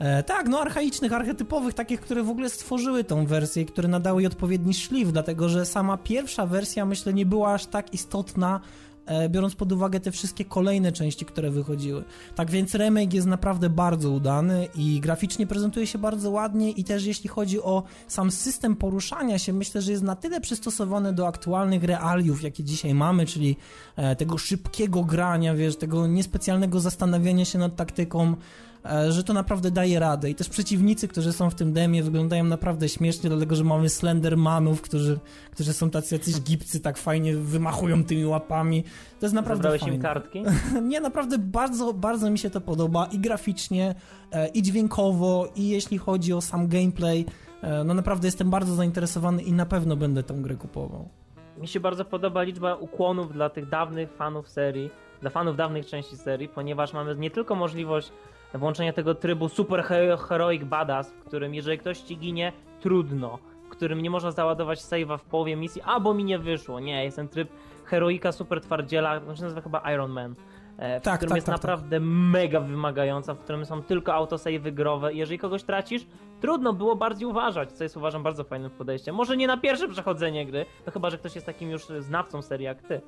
[0.00, 4.26] E, tak, no archaicznych, archetypowych, takich, które w ogóle stworzyły tą wersję, które nadały jej
[4.26, 8.89] odpowiedni szlif, dlatego że sama pierwsza wersja, myślę, nie była aż tak istotna, e,
[9.28, 12.04] biorąc pod uwagę te wszystkie kolejne części, które wychodziły.
[12.34, 17.04] Tak więc remake jest naprawdę bardzo udany i graficznie prezentuje się bardzo ładnie i też
[17.04, 21.84] jeśli chodzi o sam system poruszania się, myślę, że jest na tyle przystosowany do aktualnych
[21.84, 23.56] realiów, jakie dzisiaj mamy, czyli
[23.96, 28.36] e, tego szybkiego grania, wiesz, tego niespecjalnego zastanawiania się nad taktyką, e,
[29.08, 30.30] że to naprawdę daje radę.
[30.30, 34.82] I też przeciwnicy, którzy są w tym demie, wyglądają naprawdę śmiesznie, dlatego że mamy Slendermanów,
[34.82, 35.18] którzy,
[35.50, 38.82] którzy są tacy jacyś gipcy, tak fajnie wymachują tymi łapami.
[39.20, 39.96] To jest naprawdę Zabrałeś fajne.
[39.96, 40.42] im kartki?
[40.90, 43.94] Nie, naprawdę bardzo, bardzo mi się to podoba i graficznie,
[44.32, 47.26] e, i dźwiękowo, i jeśli chodzi o sam gameplay.
[47.62, 51.08] E, no naprawdę jestem bardzo zainteresowany i na pewno będę tę grę kupował.
[51.58, 56.16] Mi się bardzo podoba liczba ukłonów dla tych dawnych fanów serii, dla fanów dawnych części
[56.16, 58.12] serii, ponieważ mamy nie tylko możliwość
[58.54, 63.68] włączenia tego trybu super hero- heroic badass, w którym jeżeli ktoś ci ginie, trudno, w
[63.68, 66.80] którym nie można załadować save'a w połowie misji, albo mi nie wyszło.
[66.80, 67.48] Nie, jest ten tryb
[67.84, 70.34] heroika super twardziela, to się nazywa chyba Iron Man.
[70.78, 74.72] e, W Tak, którym tak, jest tak, naprawdę mega wymagająca, w którym są tylko autosavey
[74.72, 75.14] growe.
[75.14, 76.06] Jeżeli kogoś tracisz,
[76.40, 79.14] trudno było bardziej uważać, co jest uważam bardzo fajnym podejściem.
[79.14, 82.64] Może nie na pierwsze przechodzenie gry, to chyba, że ktoś jest takim już znawcą serii
[82.64, 83.00] jak ty.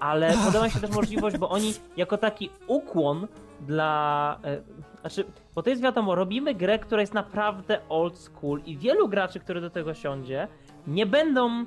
[0.00, 3.26] Ale podoba mi się też możliwość, bo oni jako taki ukłon
[3.60, 4.38] dla...
[4.44, 4.60] E,
[5.00, 9.40] znaczy, bo to jest wiadomo, robimy grę, która jest naprawdę old school i wielu graczy,
[9.40, 10.48] który do tego siądzie,
[10.86, 11.64] nie będą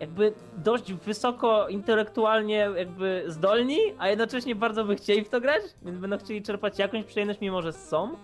[0.00, 5.98] jakby dość wysoko intelektualnie jakby zdolni, a jednocześnie bardzo by chcieli w to grać, więc
[5.98, 8.16] będą chcieli czerpać jakąś przyjemność, mimo że są.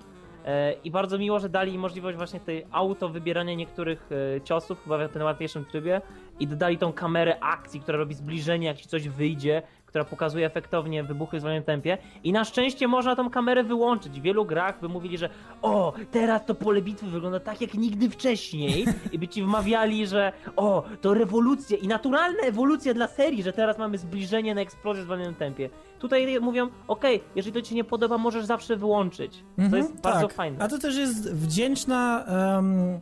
[0.45, 5.09] E, I bardzo miło, że dali możliwość właśnie tej auto wybierania niektórych e, ciosów, chyba
[5.09, 6.01] w tym łatwiejszym trybie,
[6.41, 11.05] i dodali tą kamerę akcji, która robi zbliżenie, jak ci coś wyjdzie, która pokazuje efektownie
[11.05, 11.99] wybuchy w zwolnionym tempie.
[12.25, 14.21] I na szczęście można tą kamerę wyłączyć.
[14.21, 15.31] W wielu grach by mówili, że
[15.63, 20.33] o, teraz to pole bitwy wygląda tak jak nigdy wcześniej i by ci wmawiali, że
[20.57, 25.05] o, to rewolucja i naturalna ewolucja dla serii, że teraz mamy zbliżenie na eksplozję w
[25.05, 25.71] zwolnionym tempie.
[25.99, 29.45] Tutaj mówią, okej, jeżeli to ci nie podoba, możesz zawsze wyłączyć.
[29.57, 30.37] To Mhm, jest bardzo tak.
[30.37, 30.65] fajne.
[30.65, 33.01] A to też jest wdzięczna e,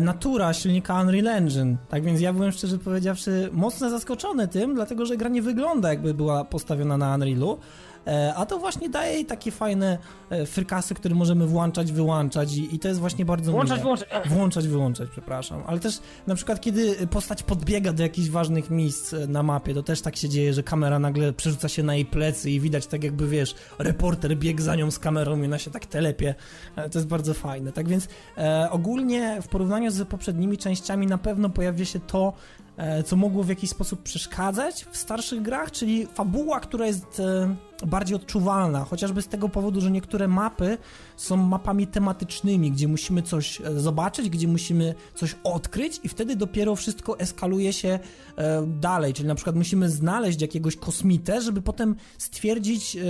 [0.00, 1.76] natura silnika Unreal Engine.
[1.88, 6.14] Tak więc ja byłem szczerze powiedziawszy mocno zaskoczony tym, dlatego że gra nie wygląda jakby
[6.14, 7.58] była postawiona na Unrealu.
[8.06, 9.98] E, A to właśnie daje jej takie fajne
[10.30, 13.82] e, frykasy, które możemy włączać, wyłączać i, i to jest właśnie bardzo Włączać, miłe.
[13.82, 14.08] wyłączać.
[14.12, 14.32] Ech.
[14.32, 15.62] Włączać, wyłączać, przepraszam.
[15.66, 19.82] Ale też na przykład, kiedy postać podbiega do jakichś ważnych miejsc e, na mapie, to
[19.82, 23.04] też tak się dzieje, że kamera nagle przerzuca się na jej plecy i widać tak
[23.04, 26.34] jakby, wiesz, reporter biegł za nią z kamerą i ona się tak telepie.
[26.76, 27.72] E, To jest bardzo fajne.
[27.72, 32.63] Tak więc e, ogólnie w porównaniu z poprzednimi częściami na pewno pojawia się to, e,
[33.06, 37.56] co mogło w jakiś sposób przeszkadzać w starszych grach, czyli fabuła, która jest e,
[37.86, 40.78] bardziej odczuwalna, chociażby z tego powodu, że niektóre mapy
[41.16, 46.76] są mapami tematycznymi, gdzie musimy coś e, zobaczyć, gdzie musimy coś odkryć i wtedy dopiero
[46.76, 47.98] wszystko eskaluje się
[48.36, 53.00] e, dalej, czyli na przykład musimy znaleźć jakiegoś kosmitę, żeby potem stwierdzić, e,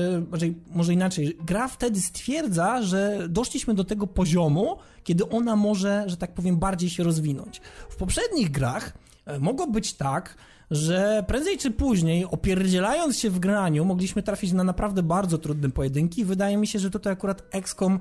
[0.74, 6.34] może, inaczej, gra wtedy stwierdza, że doszliśmy do tego poziomu, kiedy ona może, że tak
[6.34, 7.60] powiem, bardziej się rozwinąć.
[7.88, 9.03] W poprzednich grach e,
[9.40, 10.36] mogło być tak,
[10.70, 16.24] że prędzej czy później, opierdzielając się w graniu, mogliśmy trafić na naprawdę bardzo trudne pojedynki.
[16.24, 18.00] Wydaje mi się, że tutaj akurat XCOM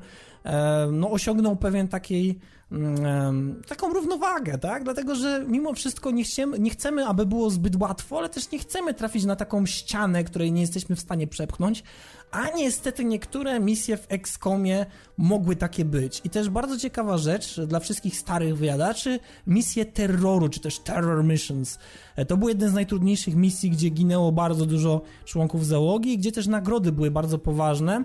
[0.92, 2.40] no, osiągnął pewien takiej
[2.72, 4.84] mm, taką równowagę, tak?
[4.84, 8.60] Dlatego, że mimo wszystko nie chcemy, nie chcemy, aby było zbyt łatwo, ale też nie
[8.60, 11.84] chcemy trafić na taką ścianę, której nie jesteśmy w stanie przepchnąć,
[12.32, 14.86] a niestety niektóre misje w XCOMie
[15.18, 16.22] mogły takie być.
[16.24, 21.80] I też bardzo ciekawa rzecz dla wszystkich starych wyjadaczy, misje terroru, czy też terror missions.
[22.16, 26.48] E, To był jeden z najtrudniejszych misji, gdzie ginęło bardzo dużo członków załogi, gdzie też
[26.48, 28.04] nagrody były bardzo poważne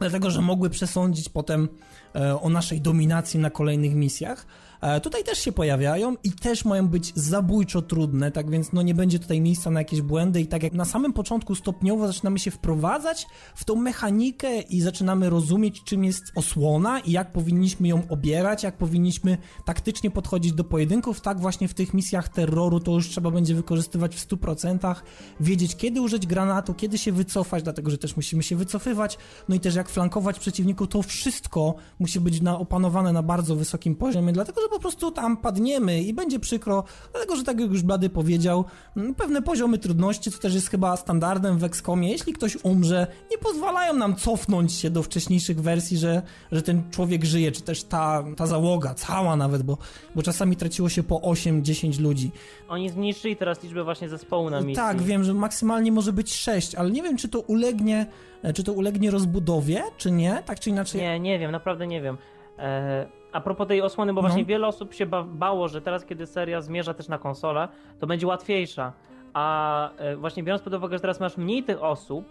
[0.00, 1.68] dlatego że mogły przesądzić potem
[2.14, 4.46] e, o naszej dominacji na kolejnych misjach.
[4.82, 8.94] E, tutaj też się pojawiają i też mają być zabójczo trudne, tak więc no nie
[8.94, 12.50] będzie tutaj miejsca na jakieś błędy i tak jak na samym początku stopniowo zaczynamy się
[12.50, 18.62] wprowadzać w tą mechanikę i zaczynamy rozumieć czym jest osłona i jak powinniśmy ją obierać,
[18.62, 23.30] jak powinniśmy taktycznie podchodzić do pojedynków, tak właśnie w tych misjach terroru to już trzeba
[23.30, 24.94] będzie wykorzystywać w 100%,
[25.40, 29.18] wiedzieć kiedy użyć granatu, kiedy się wycofać, dlatego że też musimy się wycofywać,
[29.48, 33.94] no i też jak flankować przeciwników, to wszystko musi być na, opanowane na bardzo wysokim
[33.94, 37.82] poziomie, dlatego że po prostu tam padniemy i będzie przykro, dlatego że tak jak już
[37.82, 38.64] Blady powiedział,
[38.96, 43.38] mm, pewne poziomy trudności, co też jest chyba standardem w XCOMie, jeśli ktoś umrze, nie
[43.38, 48.24] pozwalają nam cofnąć się do wcześniejszych wersji, że, że ten człowiek żyje, czy też ta,
[48.36, 49.78] ta załoga, cała nawet, bo,
[50.14, 52.30] bo czasami traciło się po 8-10 ludzi.
[52.68, 54.76] Oni zmniejszyli teraz liczbę właśnie zespołu na misji.
[54.76, 58.06] Tak, wiem, że maksymalnie może być 6, ale nie wiem, czy to ulegnie,
[58.54, 61.00] czy to ulegnie rozbudowie, czy nie, tak czy inaczej.
[61.00, 62.18] Nie, nie wiem, naprawdę nie wiem.
[62.58, 64.28] E, a propos tej osłony, bo No.
[64.28, 67.68] właśnie wiele osób się ba bało, że teraz, kiedy seria zmierza też na konsolę,
[68.00, 68.92] to będzie łatwiejsza.
[69.34, 72.28] A e, właśnie biorąc pod uwagę, że teraz masz mniej tych osób,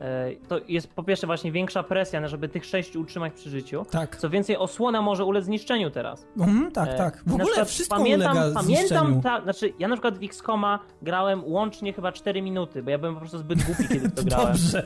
[0.00, 3.86] e, to jest po pierwsze właśnie większa presja, żeby tych sześciu utrzymać przy życiu.
[3.90, 4.16] Tak.
[4.16, 6.26] Co więcej, osłona może ulec zniszczeniu teraz.
[6.38, 7.22] Mhm, tak, E, tak.
[7.26, 11.42] W na ogóle wszystko pamiętam, ulega Pamiętam, ta, znaczy ja na przykład w X-Koma grałem
[11.44, 14.46] łącznie chyba 4 minuty, bo ja byłem po prostu zbyt głupi, kiedy to grałem.
[14.52, 14.82] Dobrze.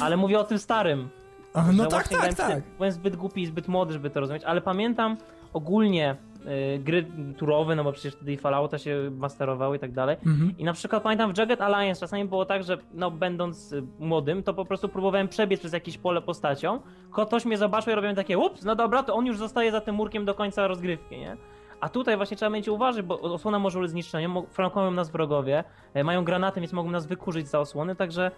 [0.00, 1.08] Ale mówię o tym starym.
[1.72, 2.64] No tak, właśnie tak, grałem tak.
[2.76, 5.16] Byłem zbyt głupi i zbyt młody, żeby to rozumieć, ale pamiętam
[5.52, 6.16] ogólnie
[6.74, 10.16] y, gry turowe, no bo przecież wtedy i Fallouta się masterowały i tak dalej.
[10.26, 10.58] Mhm.
[10.58, 14.42] I na przykład pamiętam w Jagged Alliance czasami było tak, że no będąc y, młodym,
[14.42, 16.80] to po prostu próbowałem przebiec przez jakieś pole postacią,
[17.12, 19.94] ktoś mnie zobaczył i robiłem takie ups, no dobra, to on już zostaje za tym
[19.94, 21.36] murkiem do końca rozgrywki, nie?
[21.80, 25.64] A tutaj właśnie trzeba mieć uważać, bo osłona może ulec zniszczeniu, flankują nas wrogowie,
[25.94, 28.30] e, mają granaty, więc mogą nas wykurzyć za osłony, także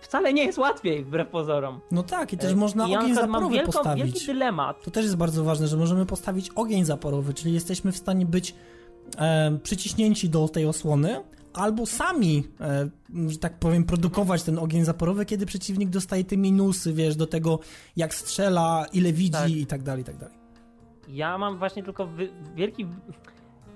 [0.00, 1.80] wcale nie jest łatwiej, wbrew pozorom.
[1.90, 4.04] No tak, i też E, można i ogień zaporowy wielką, postawić.
[4.04, 4.82] wielki dylemat.
[4.84, 8.54] To też jest bardzo ważne, że możemy postawić ogień zaporowy, czyli jesteśmy w stanie być
[9.18, 11.20] e, przyciśnięci do tej osłony,
[11.52, 12.88] albo sami, e,
[13.28, 17.58] że tak powiem, produkować ten ogień zaporowy, kiedy przeciwnik dostaje te minusy, wiesz, do tego
[17.96, 19.50] jak strzela, ile widzi Tak.
[19.50, 20.34] i tak dalej, i tak dalej.
[21.08, 22.08] Ja mam właśnie tylko
[22.54, 22.86] wielki.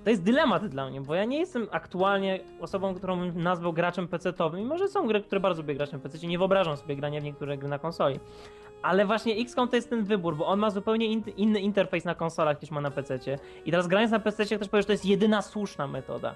[0.07, 4.59] To jest dylemat dla mnie, bo ja nie jestem aktualnie osobą, którą nazwał graczem PC-towym,
[4.59, 7.23] mimo że są gry, które bardzo lubię grać na PC, nie wyobrażam sobie grania w
[7.23, 8.19] niektóre gry na konsoli.
[8.81, 12.15] Ale właśnie XCOM to jest ten wybór, bo on ma zupełnie in, inny interfejs na
[12.15, 13.19] konsolach niż ma na PC.
[13.65, 16.35] I teraz grając na PC, ktoś powie, że to jest jedyna słuszna metoda.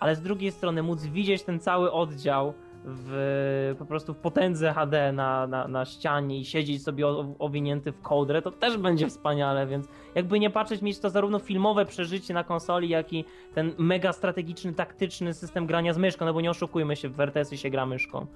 [0.00, 2.54] Ale z drugiej strony móc widzieć ten cały oddział
[2.84, 7.06] w, po prostu w potędze HD na, na, na ścianie i siedzieć sobie
[7.38, 11.86] owinięty w kołdrę, to też będzie wspaniale, więc jakby nie patrzeć, mieć to zarówno filmowe
[11.86, 16.40] przeżycie na konsoli, jak i ten mega strategiczny, taktyczny system grania z myszką, no bo
[16.40, 18.26] nie oszukujmy się, w RTS-y się gra myszką.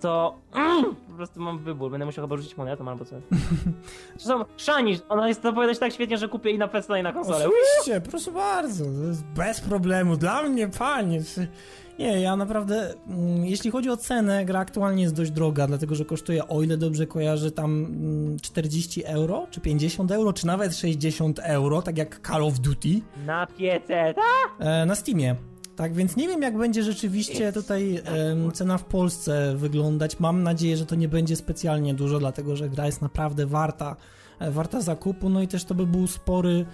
[0.00, 3.22] To mm, po prostu mam wybór, będę musiał chyba rzucić monetą albo coś.
[4.18, 7.12] Zresztą Shani, ona jest to opowiadać tak świetnie, że kupię i na PC i na
[7.12, 7.48] konsolę.
[7.48, 10.16] Oczywiście, proszę bardzo, to jest bez problemu.
[10.16, 11.20] Dla mnie, panie.
[11.98, 16.04] Nie, ja naprawdę, mm, jeśli chodzi o cenę, gra aktualnie jest dość droga, dlatego że
[16.04, 21.38] kosztuje, o ile dobrze kojarzę, tam mm, 40 euro, czy 50 euro, czy nawet 60
[21.38, 24.24] euro, tak jak Call of Duty Na PC, tak?
[24.58, 25.36] e, na Steamie.
[25.76, 30.20] Tak więc nie wiem, jak będzie rzeczywiście tutaj em, cena w Polsce wyglądać.
[30.20, 33.96] Mam nadzieję, że to nie będzie specjalnie dużo, dlatego że gra jest naprawdę warta,
[34.38, 35.28] e, warta zakupu.
[35.28, 36.66] No i też to by był spory,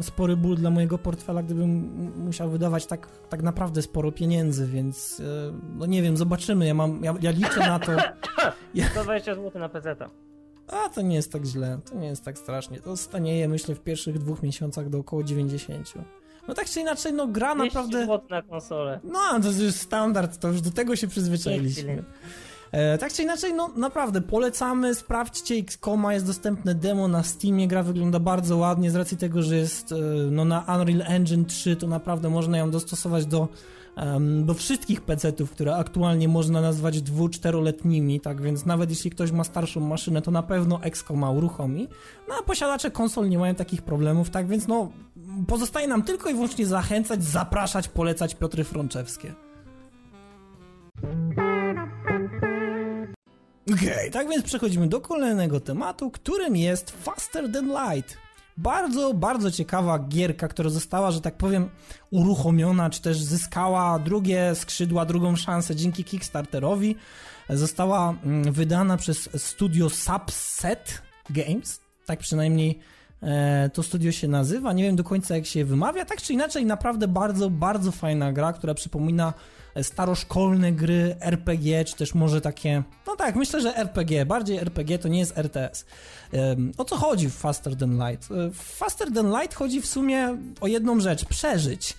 [0.00, 1.70] spory ból dla mojego portfela, gdybym
[2.16, 6.66] musiał wydawać tak, tak naprawdę sporo pieniędzy, więc e, no nie wiem, zobaczymy.
[6.66, 7.92] Ja, mam, ja, ja liczę na to.
[8.90, 9.96] 120 zł na PC.
[10.68, 12.80] A to nie jest tak źle, to nie jest tak strasznie.
[12.80, 15.92] To stanieje, myślę, w pierwszych dwóch miesiącach do około 90.
[16.48, 18.06] No tak czy inaczej, no gra 200 naprawdę.
[18.06, 19.00] zł na konsolę.
[19.04, 22.04] No, to jest standard, to już do tego się przyzwyczailiśmy.
[22.72, 27.82] E, tak czy inaczej, no naprawdę polecamy, sprawdźcie X-Koma, jest dostępne demo na Steamie, gra
[27.82, 29.96] wygląda bardzo ładnie z racji tego, że jest e,
[30.30, 33.48] no, na Unreal Engine 3, to naprawdę można ją dostosować do,
[34.44, 39.80] do wszystkich PC-ów, które aktualnie można nazwać dwu-czteroletnimi, tak więc nawet jeśli ktoś ma starszą
[39.80, 41.88] maszynę, to na pewno X-Koma uruchomi.
[42.28, 44.92] No a posiadacze konsol nie mają takich problemów, tak więc no
[45.46, 49.34] pozostaje nam tylko i wyłącznie zachęcać, zapraszać, polecać Piotry Frączewskie.
[53.70, 58.16] Okej, tak więc przechodzimy do kolejnego tematu, którym jest Faster Than Light.
[58.56, 61.68] Bardzo, bardzo ciekawa gierka, która została, że tak powiem,
[62.10, 66.96] uruchomiona, czy też zyskała drugie skrzydła, drugą szansę dzięki Kickstarterowi.
[67.48, 72.78] Została mm, wydana przez studio Subset Games, tak przynajmniej
[73.22, 74.72] e, to studio się nazywa.
[74.72, 76.04] Nie wiem do końca jak się wymawia.
[76.04, 79.32] Tak czy inaczej, naprawdę bardzo, bardzo fajna gra, która przypomina
[79.82, 85.08] staroszkolne gry, RPG, czy też może takie, no tak, myślę, że RPG, bardziej RPG to
[85.08, 85.84] nie jest RTS.
[86.78, 88.28] O co chodzi w Faster Than Light?
[88.52, 91.96] W Faster Than Light chodzi w sumie o jedną rzecz, przeżyć.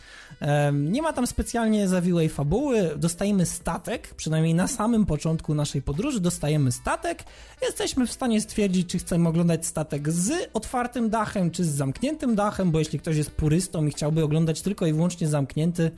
[0.73, 6.71] Nie ma tam specjalnie zawiłej fabuły, dostajemy statek, przynajmniej na samym początku naszej podróży dostajemy
[6.71, 7.23] statek.
[7.61, 12.71] Jesteśmy w stanie stwierdzić, czy chcemy oglądać statek z otwartym dachem, czy z zamkniętym dachem,
[12.71, 15.91] bo jeśli ktoś jest purystą i chciałby oglądać tylko i wyłącznie zamknięty, e,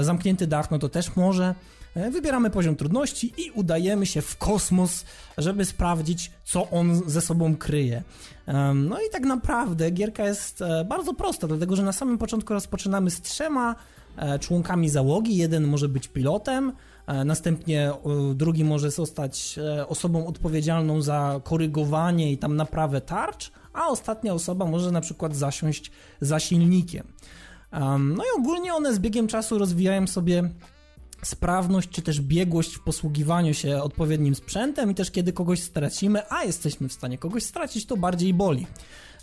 [0.00, 1.54] zamknięty dach, no to też może.
[1.94, 5.04] E, wybieramy poziom trudności i udajemy się w kosmos,
[5.38, 8.02] żeby sprawdzić, co on ze sobą kryje.
[8.74, 13.10] No i tak naprawdę gierka jest e, bardzo prosta, dlatego że na samym początku rozpoczynamy
[13.10, 13.74] z trzema
[14.16, 15.36] e, członkami załogi.
[15.36, 16.72] Jeden może być pilotem,
[17.24, 17.92] następnie
[18.34, 24.90] drugi może zostać osobą odpowiedzialną za korygowanie i tam naprawę tarcz, a ostatnia osoba może
[24.90, 25.90] na przykład zasiąść
[26.20, 27.06] za silnikiem.
[27.98, 30.50] No i ogólnie one z biegiem czasu rozwijają sobie
[31.22, 36.44] sprawność czy też biegłość w posługiwaniu się odpowiednim sprzętem i też kiedy kogoś stracimy, a
[36.44, 38.66] jesteśmy w stanie kogoś stracić, to bardziej boli.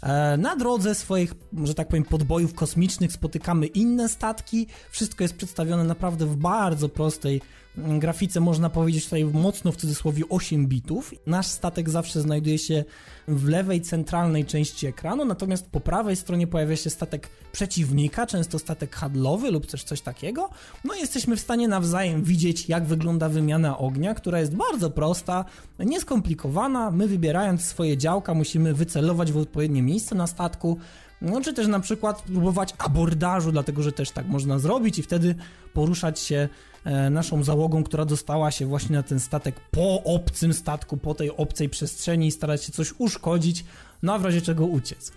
[0.04, 1.34] E, na drodze swoich,
[1.64, 4.68] że tak powiem, podbojów kosmicznych spotykamy inne statki.
[4.92, 7.42] Wszystko jest przedstawione naprawdę w bardzo prostej
[7.78, 11.14] grafice, można powiedzieć tutaj mocno w cudzysłowie 8 bitów.
[11.26, 12.84] Nasz statek zawsze znajduje się
[13.28, 18.96] w lewej centralnej części ekranu, natomiast po prawej stronie pojawia się statek przeciwnika, często statek
[18.96, 20.50] handlowy lub też coś takiego.
[20.84, 25.46] No i jesteśmy w stanie nawzajem widzieć, jak wygląda wymiana ognia, która jest bardzo prosta,
[25.80, 26.92] nieskomplikowana.
[26.92, 30.78] My wybierając swoje działka musimy wycelować w odpowiednie miejsce na statku,
[31.22, 35.36] no, czy też na przykład próbować abordażu, dlatego że też tak można zrobić i wtedy
[35.74, 36.50] poruszać się
[36.84, 41.38] e, naszą załogą, która dostała się właśnie na ten statek po obcym statku, po tej
[41.38, 43.66] obcej przestrzeni i starać się coś uszkodzić,
[44.04, 45.12] no a w razie czego uciec.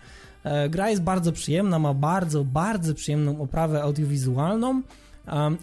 [0.44, 4.82] E, gra jest bardzo przyjemna, ma bardzo, bardzo przyjemną oprawę audiowizualną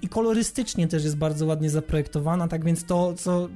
[0.01, 3.49] i kolorystycznie też jest bardzo ładnie zaprojektowana, tak więc to, co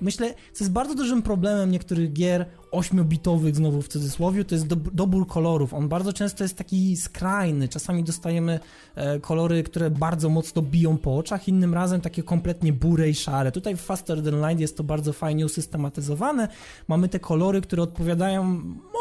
[0.00, 4.76] myślę, co jest bardzo dużym problemem niektórych gier 8-bitowych, znowu w cudzysłowie, to jest do,
[4.76, 5.74] dobór kolorów.
[5.74, 7.68] On bardzo często jest taki skrajny.
[7.68, 8.60] Czasami dostajemy
[8.94, 13.52] e, kolory, które bardzo mocno biją po oczach, innym razem takie kompletnie bure i szare.
[13.52, 16.48] Tutaj w Faster Than Light jest to bardzo fajnie usystematyzowane.
[16.88, 18.44] Mamy te kolory, które odpowiadają,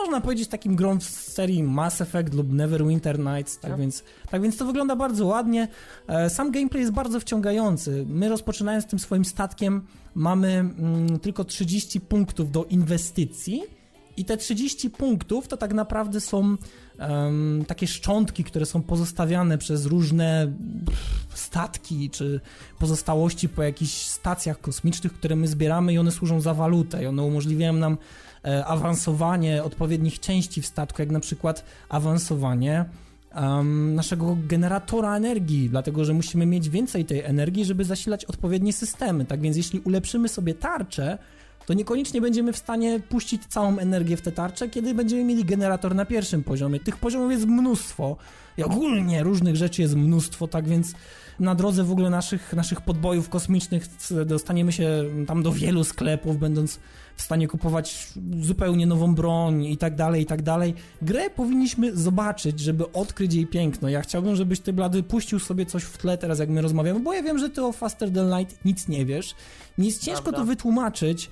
[0.01, 3.77] można powiedzieć, takim grom z serii Mass Effect lub Neverwinter Nights, tak, no.
[3.77, 5.67] więc, tak więc to wygląda bardzo ładnie.
[6.07, 8.05] E, sam gameplay jest bardzo wciągający.
[8.09, 9.81] My rozpoczynając tym swoim statkiem
[10.15, 13.56] mamy mm, tylko 30 punktów do inwestycji
[14.17, 16.57] i te 30 punktów to tak naprawdę są
[16.99, 20.53] um, takie szczątki, które są pozostawiane przez różne
[21.33, 22.39] statki czy
[22.79, 27.23] pozostałości po jakichś stacjach kosmicznych, które my zbieramy i one służą za walutę i one
[27.23, 27.97] umożliwiają nam
[28.45, 32.85] e, awansowanie odpowiednich części w statku, jak na przykład awansowanie
[33.35, 39.25] um, naszego generatora energii, dlatego że musimy mieć więcej tej energii, żeby zasilać odpowiednie systemy.
[39.25, 41.17] Tak więc jeśli ulepszymy sobie tarczę,
[41.67, 45.95] to niekoniecznie będziemy w stanie puścić całą energię w te tarcze, kiedy będziemy mieli generator
[45.95, 46.79] na pierwszym poziomie.
[46.79, 48.17] Tych poziomów jest mnóstwo
[48.57, 50.93] i ogólnie różnych rzeczy jest mnóstwo, tak więc
[51.39, 53.87] na drodze w ogóle naszych, naszych podbojów kosmicznych
[54.25, 56.79] dostaniemy się tam do wielu sklepów, będąc
[57.15, 60.73] w stanie kupować zupełnie nową broń i tak dalej, i tak dalej.
[61.01, 63.89] Grę powinniśmy zobaczyć, żeby odkryć jej piękno.
[63.89, 67.13] Ja chciałbym, żebyś ty, Blady, puścił sobie coś w tle teraz, jak my rozmawiamy, bo
[67.13, 69.35] ja wiem, że ty o Faster Than Light nic nie wiesz.
[69.77, 70.39] Mi jest ciężko Prawda.
[70.39, 71.29] to wytłumaczyć,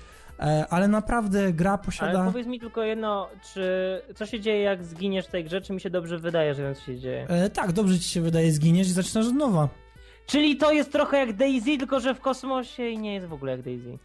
[0.70, 2.20] ale naprawdę gra posiada...
[2.20, 5.74] Ale powiedz mi tylko jedno, czy co się dzieje jak zginiesz w tej grze, czy
[5.74, 7.26] mi się dobrze wydaje, że coś się dzieje?
[7.30, 9.70] E, tak, dobrze ci się wydaje, zginiesz i zaczynasz od nowa.
[10.26, 13.52] Czyli to jest trochę jak Daisy, tylko że w kosmosie i nie jest w ogóle
[13.52, 13.98] jak Daisy.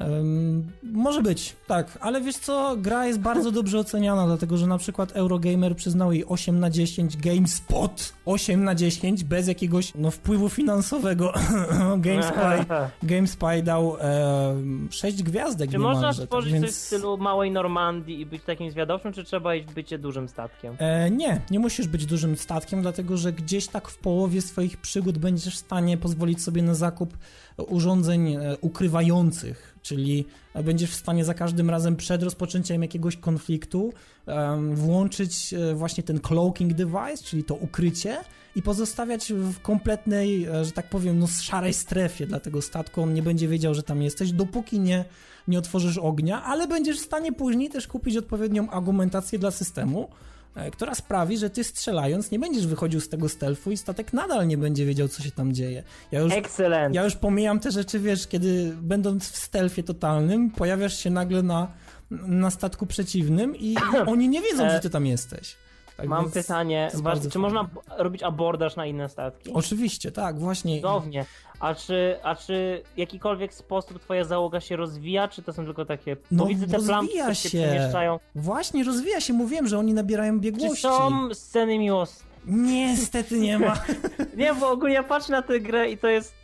[0.00, 4.78] Um, może być, tak, ale wiesz co, gra jest bardzo dobrze oceniana, dlatego że na
[4.78, 10.48] przykład Eurogamer przyznał jej 8 na 10, GameSpot 8 na 10, bez jakiegoś no, wpływu
[10.48, 11.32] finansowego.
[11.98, 12.40] GameSpy,
[13.02, 14.56] GameSpy dał e,
[14.90, 16.72] 6 gwiazdek Czy można tak stworzyć tak, więc...
[16.72, 20.76] coś w stylu małej Normandii i być takim zwiadowczym, czy trzeba być dużym statkiem?
[20.78, 25.18] E, nie, nie musisz być dużym statkiem, dlatego że gdzieś tak w połowie swoich przygód
[25.18, 27.16] będziesz w stanie pozwolić sobie na zakup
[27.56, 30.24] urządzeń e, ukrywających, czyli
[30.64, 33.92] będziesz w stanie za każdym razem przed rozpoczęciem jakiegoś konfliktu
[34.26, 38.16] um, włączyć e, właśnie ten cloaking device, czyli to ukrycie
[38.56, 43.02] i pozostawiać w kompletnej, e, że tak powiem, no szarej strefie dla tego statku.
[43.02, 45.04] On nie będzie wiedział, że tam jesteś, dopóki nie,
[45.48, 50.33] nie otworzysz ognia, ale będziesz w stanie później też kupić odpowiednią argumentację dla systemu, E,
[50.72, 54.58] która sprawi, że ty strzelając nie będziesz wychodził z tego stealthu i statek nadal nie
[54.58, 55.82] będzie wiedział, co się tam dzieje.
[56.12, 56.94] Ja już, Excellent.
[56.94, 61.68] Ja już pomijam te rzeczy, wiesz, kiedy będąc w stealthie totalnym, pojawiasz się nagle na,
[62.10, 65.56] na statku przeciwnym i oni nie wiedzą, że ty tam jesteś.
[65.96, 69.52] Tak Mam więc pytanie, jest czy można robić abordaż na inne statki?
[69.52, 70.76] Oczywiście, tak, właśnie.
[70.76, 71.24] Cudownie.
[71.60, 75.84] A czy, a czy w jakikolwiek sposób twoja załoga się rozwija, czy to są tylko
[75.84, 76.16] takie...
[76.30, 77.48] No, widzę te plamki, się się.
[77.48, 78.18] przemieszczają.
[78.34, 80.82] Właśnie rozwija się, mówiłem, że oni nabierają Czy biegłości.
[80.82, 82.24] są sceny miłosne?
[82.46, 83.74] Niestety nie ma.
[84.36, 86.34] Nie, bo ogólnie ja patrzę na tę grę i to jest...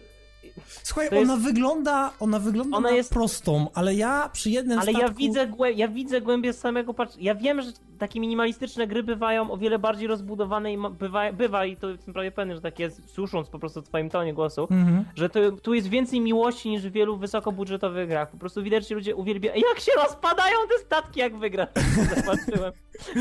[0.83, 4.79] Słuchaj, To jest- ona wygląda, ona wygląda Ona na jest- prostą, ale ja przy jednym
[4.79, 5.01] Ale statku...
[5.09, 5.73] ja widzę, głę...
[5.73, 7.15] ja widzę głębię samego patrz.
[7.19, 11.33] Ja wiem, że takie minimalistyczne gry bywają o wiele bardziej rozbudowane i bywa...
[11.33, 14.35] bywa i to jestem prawie pewny, że tak jest, słysząc po prostu w twoim tonie
[14.35, 15.05] głosu, Mhm.
[15.15, 18.31] że to, tu jest więcej miłości niż w wielu wysokobudżetowych grach.
[18.31, 19.63] Po prostu widać, że ludzie uwielbiają.
[19.71, 21.67] Jak się rozpadają te statki, jak wygra.
[22.17, 22.73] Zobaczyłem.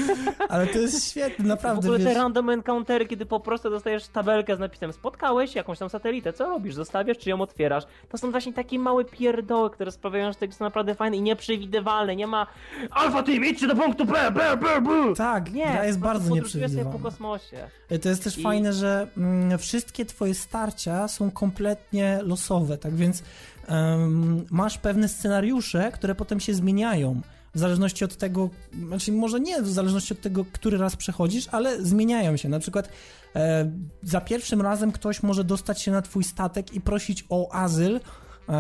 [0.50, 2.16] Ale to jest świetne, W naprawdę, ogóle te wiesz...
[2.16, 6.76] random encountery, kiedy po prostu dostajesz tabelkę z napisem spotkałeś jakąś tam satelitę, co robisz?
[6.76, 7.84] Zostawiasz czy ją otwierasz?
[8.10, 11.22] To są właśnie takie małe pierdoły, które sprawiają, że te gry są naprawdę fajne i
[11.22, 12.16] nieprzewidywalne.
[12.16, 12.48] Nie ma
[12.92, 14.69] Alfa Team, idźcie do punktu B, B, B.
[15.18, 17.00] Tak, Nie, gra jest bardzo sobie po nieprzewidywalna.
[17.00, 17.68] kosmosie.
[18.02, 23.24] To jest też I- fajne, że mm, wszystkie twoje starcia są kompletnie losowe, tak więc
[23.68, 27.22] em, masz pewne scenariusze, które potem się zmieniają.
[27.56, 28.50] W zależności od tego,
[28.88, 32.50] znaczy może nie w zależności od tego, który raz przechodzisz, ale zmieniają się.
[32.50, 32.90] Na przykład
[33.36, 33.72] e,
[34.04, 38.00] za pierwszym razem ktoś może dostać się na twój statek i prosić o azyl, e,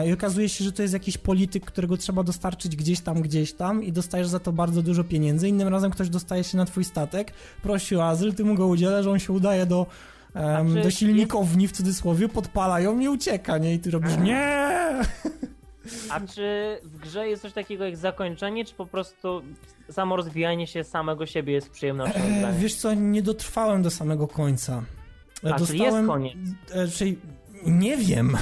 [0.08, 3.84] i okazuje się, że to jest jakiś polityk, którego trzeba dostarczyć gdzieś tam, gdzieś tam
[3.84, 5.50] i dostajesz za to bardzo dużo pieniędzy.
[5.50, 9.06] Innym razem ktoś dostaje się na twój statek, prosi o azyl, ty mu go udzielasz,
[9.06, 9.86] on się udaje do,
[10.74, 13.74] czy do silnikowni w cudzysłowie, podpala ją i ucieka, nie?
[13.74, 15.02] I ty robisz nie!
[16.10, 19.42] A czy w grze jest coś takiego jak zakończenie, czy po prostu
[19.92, 24.84] samo rozwijanie się samego siebie jest przyjemnością E, wiesz co, nie dotrwałem do samego końca.
[25.44, 26.38] E, A, czyli jest koniec.
[26.72, 27.20] E, czyli
[27.66, 28.38] nie wiem.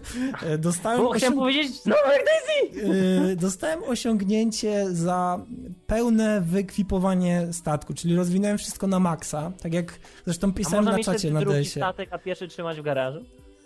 [0.58, 1.36] Dostałem, Bo chciałem osiąg...
[1.36, 2.88] powiedzieć, no Daisy!
[3.32, 5.40] e, dostałem osiągnięcie za
[5.86, 11.40] pełne wyekwipowanie statku, czyli rozwinąłem wszystko na maksa, tak jak zresztą pisałem na czacie na
[11.40, 11.70] drugi DS-ie.
[11.84, 13.18] statek, a pierwszy trzymać w garażu?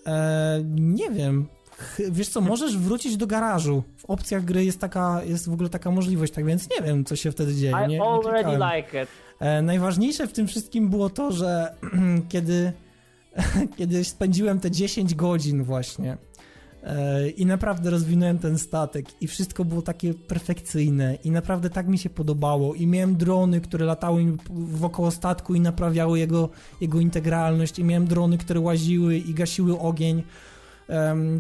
[0.07, 1.47] E, nie wiem.
[2.11, 3.83] Wiesz co, możesz wrócić do garażu.
[3.99, 7.17] W opcjach gry jest taka, jest w ogóle taka możliwość, tak więc nie wiem, co
[7.17, 7.73] się wtedy dzieje.
[7.81, 8.77] Nie, I nie already klikałem.
[8.77, 9.09] like it.
[9.41, 11.75] E, najważniejsze w tym wszystkim było to, że
[12.29, 12.73] kiedy,
[13.77, 16.17] kiedy spędziłem te 10 godzin właśnie
[16.83, 21.99] e, i naprawdę rozwinąłem ten statek i wszystko było takie perfekcyjne i naprawdę tak mi
[21.99, 22.75] się podobało.
[22.75, 26.49] I miałem drony, które latały wokoło statku i naprawiały jego,
[26.81, 27.79] jego integralność.
[27.79, 30.23] I miałem drony, które łaziły i gasiły ogień,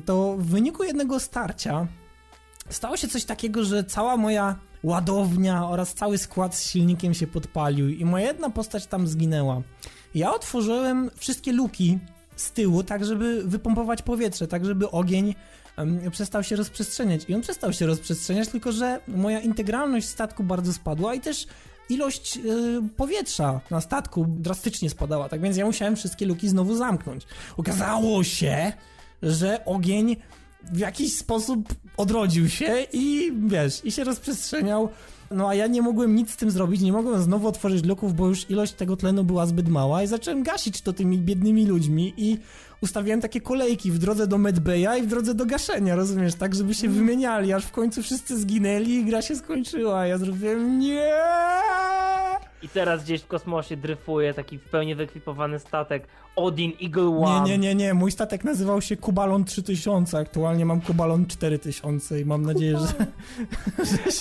[0.05, 1.87] to w wyniku jednego starcia
[2.69, 7.89] stało się coś takiego, że cała moja ładownia oraz cały skład z silnikiem się podpalił
[7.89, 9.63] i moja jedna postać tam zginęła.
[10.15, 11.99] Ja otworzyłem wszystkie luki
[12.37, 15.35] z tyłu, tak żeby wypompować powietrze, tak żeby ogień
[15.77, 17.25] em, przestał się rozprzestrzeniać.
[17.29, 21.47] I on przestał się rozprzestrzeniać, tylko że moja integralność statku bardzo spadła i też
[21.89, 22.41] ilość y,
[22.97, 27.27] powietrza na statku drastycznie spadała, tak więc ja musiałem wszystkie luki znowu zamknąć.
[27.57, 28.73] Okazało się,
[29.23, 30.17] że ogień
[30.73, 34.89] w jakiś sposób odrodził się i wiesz, i się rozprzestrzeniał.
[35.35, 38.29] No a ja nie mogłem nic z tym zrobić, nie mogłem znowu otworzyć luków, bo
[38.29, 42.39] już ilość tego tlenu była zbyt mała i zacząłem gasić to tymi biednymi ludźmi i
[42.81, 46.75] ustawiałem takie kolejki w drodze do medbaya i w drodze do gaszenia, rozumiesz, tak żeby
[46.75, 50.07] się wymieniali, aż w końcu wszyscy zginęli i gra się skończyła.
[50.07, 51.13] Ja zrobiłem nie.
[52.63, 56.07] I teraz gdzieś w kosmosie dryfuje taki w pełni wyekwipowany statek
[56.37, 57.49] Odin Eagle Nie, One.
[57.49, 57.95] nie, nie, nie.
[57.95, 60.19] Mój statek nazywał się Kubalon 3000.
[60.19, 63.07] Aktualnie mam Kubalon 4000 i mam nadzieję, że,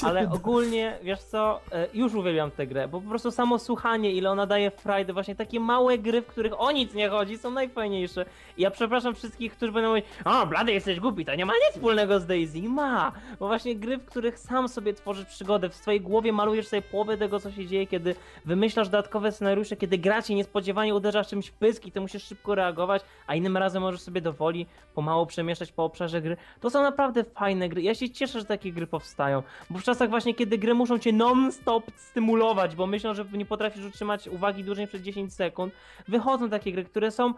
[0.07, 0.35] Ale uda.
[0.35, 4.45] ogólnie, wiesz co, e, już uwielbiam tę grę, bo po prostu samo słuchanie, ile ona
[4.45, 8.25] daje frajdy, właśnie takie małe gry, w których o nic nie chodzi, są najfajniejsze.
[8.57, 11.71] I ja przepraszam wszystkich, którzy będą mówić, o, blady jesteś głupi, to nie ma nic
[11.75, 12.61] wspólnego z Daisy.
[12.61, 13.11] Ma!
[13.39, 17.17] Bo właśnie gry, w których sam sobie tworzysz przygodę, w swojej głowie malujesz sobie połowę
[17.17, 21.85] tego, co się dzieje, kiedy wymyślasz dodatkowe scenariusze, kiedy gra cię niespodziewanie uderza czymś pysk
[21.85, 26.21] i ty musisz szybko reagować, a innym razem możesz sobie dowoli pomału przemieszczać po obszarze
[26.21, 26.37] gry.
[26.59, 27.81] To są naprawdę fajne gry.
[27.81, 31.13] Ja się cieszę, że takie gry powstają, bo w czasach właśnie, kiedy gry muszą cię
[31.13, 35.73] non-stop stymulować, bo myślą, że nie potrafisz utrzymać uwagi dłużej przez 10 sekund,
[36.07, 37.33] wychodzą takie gry, które są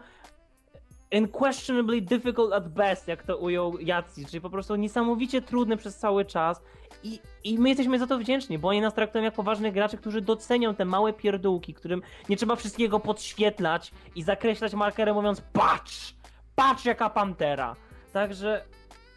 [1.12, 6.24] unquestionably difficult at best, jak to ujął Jacy, czyli po prostu niesamowicie trudne przez cały
[6.24, 6.60] czas
[7.02, 10.20] i, i my jesteśmy za to wdzięczni, bo oni nas traktują jak poważnych graczy, którzy
[10.20, 16.14] docenią te małe pierdółki, którym nie trzeba wszystkiego podświetlać i zakreślać markerem mówiąc patrz,
[16.54, 17.76] patrz jaka pantera.
[18.12, 18.64] Także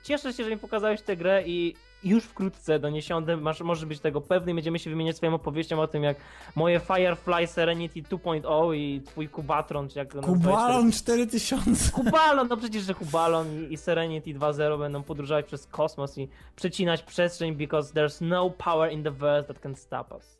[0.03, 3.99] cieszę się, że mi pokazałeś tę grę i już wkrótce do Niesiądy masz, możesz być
[3.99, 6.17] tego pewny i będziemy się wymieniać swoją opowieścią o tym, jak
[6.55, 10.55] moje Firefly Serenity 2.0 i twój Kubatron, czy jak nazwałeś teraz?
[10.55, 11.91] Kubalon 4000.
[11.91, 17.03] Kubalon, no przecież, że Kubalon i, i Serenity 2.0 będą podróżować przez kosmos i przecinać
[17.03, 20.37] przestrzeń, because there's no power in the verse that can stop us.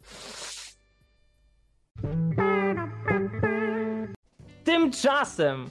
[4.63, 5.69] Tymczasem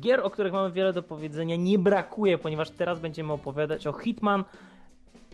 [0.00, 4.44] gier, o których mamy wiele do powiedzenia, nie brakuje, ponieważ teraz będziemy opowiadać o Hitman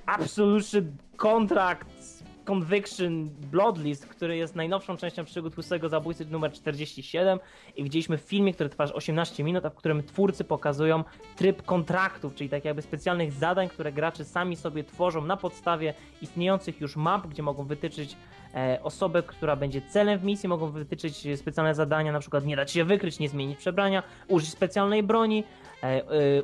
[0.07, 7.39] Absolution Contract Conviction Bloodlist, który jest najnowszą częścią przygód tłustego zabójcy numer 47
[7.77, 11.05] i widzieliśmy w filmie, który trwa 18 minut, a w którym twórcy pokazują
[11.37, 16.81] tryb kontraktów, czyli tak jakby specjalnych zadań, które gracze sami sobie tworzą na podstawie istniejących
[16.81, 18.17] już map, gdzie mogą wytyczyć
[18.55, 22.73] e, osobę, która będzie celem w misji, mogą wytyczyć specjalne zadania, na przykład nie dać
[22.73, 25.45] się wykryć, nie zmienić przebrania, użyć specjalnej broni,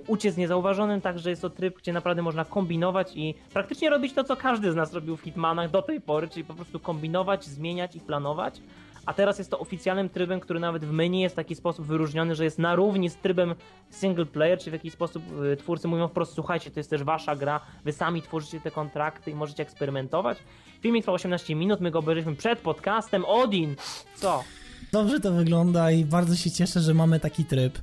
[0.07, 4.37] uciec niezauważonym, także jest to tryb, gdzie naprawdę można kombinować i praktycznie robić to, co
[4.37, 8.01] każdy z nas robił w Hitmanach do tej pory, czyli po prostu kombinować, zmieniać i
[8.01, 8.61] planować.
[9.07, 12.35] A teraz jest to oficjalnym trybem, który nawet w menu jest w taki sposób wyróżniony,
[12.35, 13.55] że jest na równi z trybem
[13.91, 15.23] single player, czyli w jakiś sposób
[15.53, 19.31] y, twórcy mówią wprost, słuchajcie, to jest też wasza gra, wy sami tworzycie te kontrakty
[19.31, 20.39] i możecie eksperymentować.
[20.81, 23.25] Filmik trwał 18 minut, my go obejrzeliśmy przed podcastem.
[23.25, 23.77] Odin,
[24.15, 24.45] co?
[24.93, 27.79] Dobrze to wygląda i bardzo się cieszę, że mamy taki tryb.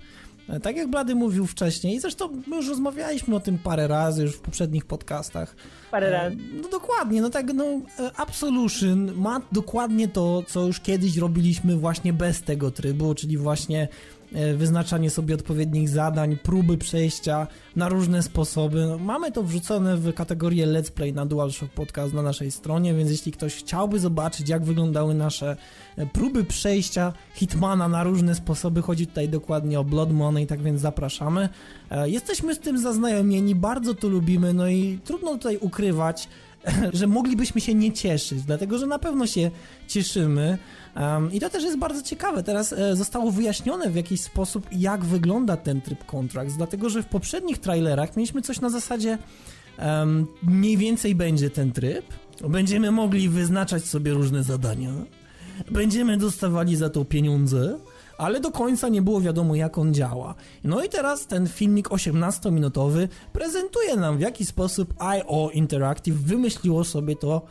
[0.49, 4.35] E, Tak jak Blady mówił wcześniej, zresztą my już rozmawialiśmy o tym parę razy już
[4.35, 5.55] w poprzednich podcastach.
[5.91, 6.37] Parę E, razy.
[6.61, 7.79] No dokładnie, no tak, no e,
[8.17, 13.87] Absolution ma dokładnie to, co już kiedyś robiliśmy właśnie bez tego trybu, czyli właśnie
[14.31, 18.85] wyznaczanie sobie odpowiednich zadań, próby przejścia na różne sposoby.
[18.85, 23.11] No, mamy to wrzucone w kategorię Let's Play na DualShock Podcast na naszej stronie, więc
[23.11, 25.57] jeśli ktoś chciałby zobaczyć, jak wyglądały nasze
[25.97, 30.81] e, próby przejścia Hitmana na różne sposoby, chodzi tutaj dokładnie o Blood Money, tak więc
[30.81, 31.49] zapraszamy.
[31.91, 36.27] E, Jesteśmy z tym zaznajomieni, bardzo to lubimy, no i trudno tutaj ukrywać,
[36.93, 39.51] że moglibyśmy się nie cieszyć, dlatego że na pewno się
[39.87, 40.57] cieszymy.
[41.31, 42.43] I to też jest bardzo ciekawe.
[42.43, 47.05] Teraz e, zostało wyjaśnione w jakiś sposób, jak wygląda ten tryb Contracts, dlatego że w
[47.05, 49.17] poprzednich trailerach mieliśmy coś na zasadzie
[50.43, 52.05] mniej więcej będzie ten tryb.
[52.49, 54.91] Będziemy mogli wyznaczać sobie różne zadania.
[55.71, 57.77] Będziemy dostawali za to pieniądze
[58.17, 60.35] ale do końca nie było wiadomo, jak on działa.
[60.63, 67.15] No i teraz ten filmik 18-minutowy prezentuje nam, w jaki sposób IO Interactive wymyśliło sobie
[67.15, 67.41] to,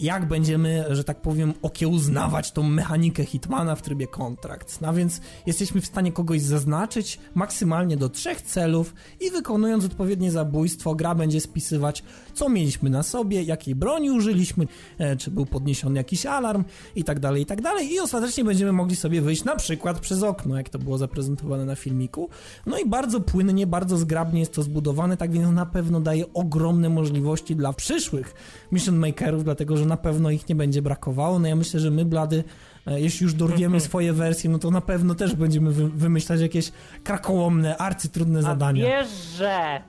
[0.00, 4.80] jak będziemy, że tak powiem, okiełznawać tą mechanikę Hitmana w trybie kontrakt.
[4.80, 10.94] No więc jesteśmy w stanie kogoś zaznaczyć maksymalnie do trzech celów i wykonując odpowiednie zabójstwo,
[10.94, 12.02] gra będzie spisywać,
[12.34, 14.66] co mieliśmy na sobie, jakiej broni użyliśmy,
[14.98, 16.64] e, czy był podniesiony jakiś alarm
[16.96, 17.92] i tak dalej, i tak dalej.
[17.92, 21.76] I ostatecznie będziemy mogli sobie wyjść na przykład przez okno, jak to było zaprezentowane na
[21.76, 22.28] filmiku.
[22.66, 26.88] No i bardzo płynnie, bardzo zgrabnie jest to zbudowane, tak więc na pewno daje ogromne
[26.88, 28.34] możliwości dla przyszłych
[28.72, 31.38] mission makerów, dlatego że na pewno ich nie będzie brakowało.
[31.38, 32.44] No ja myślę, że my, Blady,
[32.86, 36.72] e, jeśli już dorwiemy swoje wersje, no to na pewno też będziemy wy wymyślać jakieś
[37.04, 38.84] krakołomne, arcytrudne A zadania.
[38.84, 39.82] wiesz, że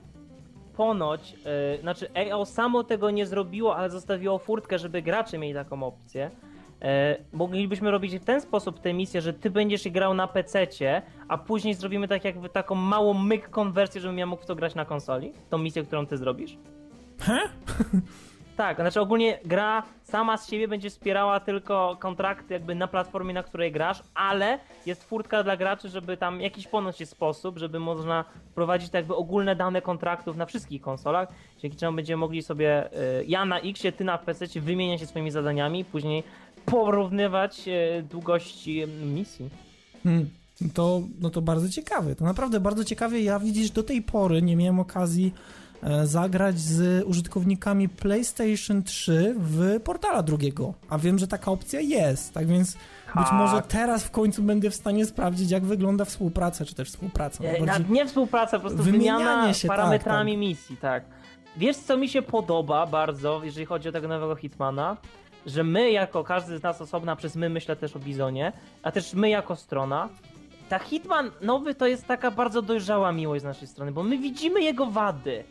[0.75, 1.31] ponoć,
[1.73, 6.31] yy, znaczy EO samo tego nie zrobiło, ale zostawiło furtkę, żeby gracze mieli taką opcję.
[6.81, 6.87] Yy,
[7.33, 11.73] moglibyśmy robić w ten sposób tę misję, że ty będziesz grał na PC-cie, a później
[11.73, 15.33] zrobimy tak jakby taką małą myk konwersję, żebym ja mógł w to grać na konsoli.
[15.49, 16.57] Tą misję, którą ty zrobisz.
[17.19, 17.39] He?
[18.55, 23.43] Tak, znaczy ogólnie gra sama z siebie będzie wspierała tylko kontrakty jakby na platformie, na
[23.43, 28.25] której grasz, ale jest furtka dla graczy, żeby tam jakiś ponoć jest sposób, żeby można
[28.51, 31.29] wprowadzić tak jakby ogólne dane kontraktów na wszystkich konsolach,
[31.61, 35.31] dzięki czemu będziemy mogli sobie y, ja na X, ty na PC wymieniać się swoimi
[35.31, 36.23] zadaniami, później
[36.65, 39.49] porównywać y, długości misji.
[40.03, 40.29] Hmm.
[40.73, 42.15] To, no to bardzo ciekawe.
[42.15, 43.21] To naprawdę bardzo ciekawe.
[43.21, 45.33] Ja widzisz, do tej pory nie miałem okazji
[46.03, 50.73] zagrać z użytkownikami PlayStation 3 w portala drugiego.
[50.89, 52.33] A wiem, że taka opcja jest.
[52.33, 52.73] Tak więc
[53.15, 53.33] być Tak.
[53.33, 57.43] może teraz w końcu będę w stanie sprawdzić, jak wygląda współpraca, czy też współpraca.
[57.43, 61.03] E, bardziej- Nie współpraca, po prostu wymiana się, tak, parametrami misji, tak.
[61.57, 64.97] Wiesz, co mi się podoba bardzo, jeżeli chodzi o tego nowego Hitmana?
[65.45, 68.51] Że my, jako każdy z nas osobna, przez my myślę też o Bizonie,
[68.83, 70.09] a też my jako strona,
[70.69, 74.61] ta Hitman nowy to jest taka bardzo dojrzała miłość z naszej strony, bo my widzimy
[74.61, 75.43] jego wady.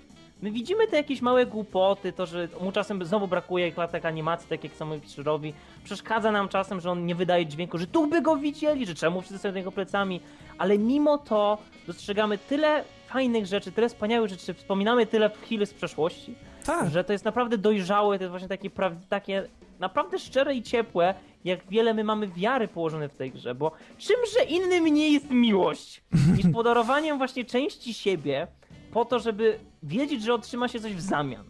[0.45, 4.65] My widzimy te jakieś małe głupoty, to, że mu czasem znowu brakuje klatek animacji, tak
[4.65, 5.55] jak samemu Fisherowi.
[5.85, 9.23] Przeszkadza nam czasem, że on nie wydaje dźwięku, że tu by go widzieli, że czemu
[9.23, 10.21] wszyscy są niego plecami.
[10.59, 16.35] Ale mimo to dostrzegamy tyle fajnych rzeczy, tyle wspaniałych rzeczy, wspominamy tyle chwil z przeszłości,
[16.65, 16.91] tak.
[16.91, 18.71] że to jest naprawdę dojrzałe, to jest właśnie takie,
[19.09, 21.15] takie naprawdę szczere i ciepłe,
[21.45, 26.03] jak wiele my mamy wiary położone w tej grze, bo czymże innym nie jest miłość,
[26.37, 28.47] niż podarowaniem właśnie części siebie
[28.95, 31.45] po to, żeby wiedzieć, że otrzyma się coś w zamian.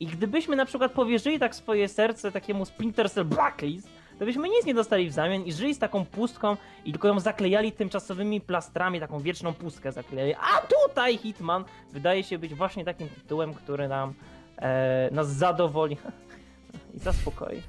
[0.00, 4.66] I gdybyśmy na przykład powierzyli tak swoje serce takiemu Splinter Cell Blacklist, to byśmy nic
[4.66, 9.00] nie dostali w zamian i żyli z taką pustką i tylko ją zaklejali tymczasowymi plastrami,
[9.00, 10.34] taką wieczną pustkę zaklejali.
[10.34, 14.14] A tutaj Hitman wydaje się być właśnie takim tytułem, który nam
[14.58, 15.96] e, nas zadowoli.
[16.94, 17.62] i zaspokoi.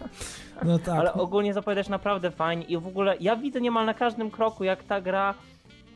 [0.64, 1.00] No tak.
[1.00, 4.84] Ale ogólnie zapowiadasz naprawdę fajnie i w ogóle ja widzę niemal na każdym kroku, jak
[4.84, 5.34] ta gra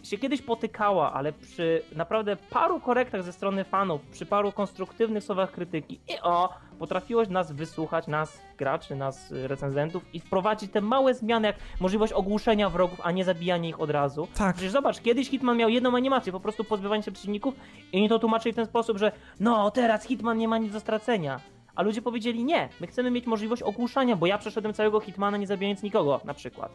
[0.03, 5.51] się kiedyś potykała, ale przy naprawdę paru korektach ze strony fanów, przy paru konstruktywnych słowach
[5.51, 6.49] krytyki i o,
[6.79, 12.13] potrafiłoś nas wysłuchać, nas graczy, nas y, recenzentów i wprowadzić te małe zmiany, jak możliwość
[12.13, 14.27] ogłuszenia wrogów, a nie zabijania ich od razu.
[14.37, 14.55] Tak.
[14.55, 17.55] Przecież zobacz, kiedyś Hitman miał jedną animację, po prostu pozbywanie się przeciwników
[17.91, 20.79] i oni to tłumaczyli w ten sposób, że no teraz Hitman nie ma nic do
[20.79, 21.39] stracenia.
[21.75, 25.47] A ludzie powiedzieli nie, my chcemy mieć możliwość ogłuszania, bo ja przeszedłem całego Hitmana nie
[25.47, 26.71] zabijając nikogo, na przykład.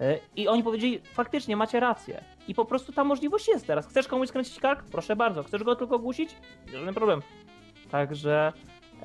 [0.00, 2.24] Y, I oni powiedzieli, faktycznie macie rację.
[2.48, 3.86] I po prostu ta możliwość jest teraz.
[3.86, 4.84] Chcesz komuś skręcić kark?
[4.92, 5.42] Proszę bardzo.
[5.42, 6.36] Chcesz go tylko ogłusić?
[6.72, 7.22] Żaden problem.
[7.90, 8.52] Także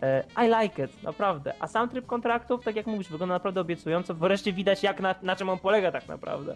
[0.01, 1.53] e, I like it, naprawdę.
[1.59, 4.13] A sam tryb kontraktów, tak jak mówisz, wygląda naprawdę obiecująco.
[4.13, 6.55] Wreszcie widać, jak na, na czym on polega tak naprawdę.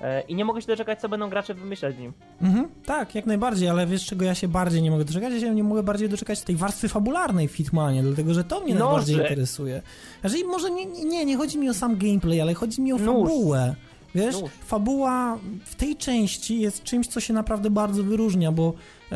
[0.00, 2.12] E, I nie mogę się doczekać, co będą gracze wymyślać nim.
[2.42, 5.32] Mhm, tak, jak najbardziej, ale wiesz czego ja się bardziej nie mogę doczekać?
[5.32, 8.74] Ja się nie mogę bardziej doczekać tej warstwy fabularnej w Hitmanie, dlatego że to mnie
[8.74, 8.84] Noże.
[8.84, 9.82] najbardziej interesuje.
[10.24, 13.06] Jeżeli może nie, nie, nie chodzi mi o sam gameplay, ale chodzi mi o Nóż.
[13.28, 13.74] fabułę.
[14.14, 14.50] Wiesz, Nóż.
[14.66, 18.72] fabuła w tej części jest czymś, co się naprawdę bardzo wyróżnia, bo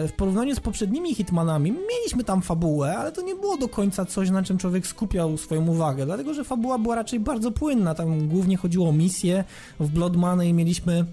[0.07, 4.31] w porównaniu z poprzednimi Hitmanami mieliśmy tam fabułę, ale to nie było do końca coś,
[4.31, 7.95] na czym człowiek skupiał swoją uwagę, dlatego że fabuła była raczej bardzo płynna.
[7.95, 9.45] Tam głównie chodziło o misję.
[9.81, 11.05] W Blood Money mieliśmy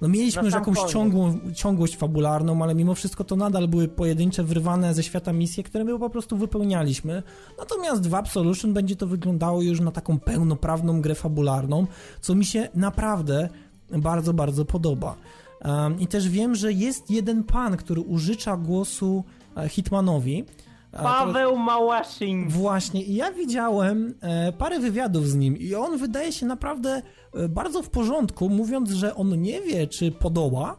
[0.00, 4.94] no mieliśmy już jakąś ciągłą, ciągłość fabularną, ale mimo wszystko to nadal były pojedyncze, wyrwane
[4.94, 7.22] ze świata misje, które my po prostu wypełnialiśmy.
[7.58, 11.86] Natomiast w Absolution będzie to wyglądało już na taką pełnoprawną grę fabularną,
[12.20, 13.48] co mi się naprawdę
[13.90, 15.16] bardzo, bardzo podoba.
[15.64, 19.24] Um, I też wiem, że jest jeden pan, który użycza głosu
[19.56, 20.44] e, Hitmanowi.
[20.92, 22.48] E, to- Paweł Małaszyn.
[22.48, 27.02] Właśnie, i ja widziałem e, parę wywiadów z nim i on wydaje się naprawdę
[27.34, 30.76] e, bardzo w porządku, mówiąc, że on nie wie, czy podoła,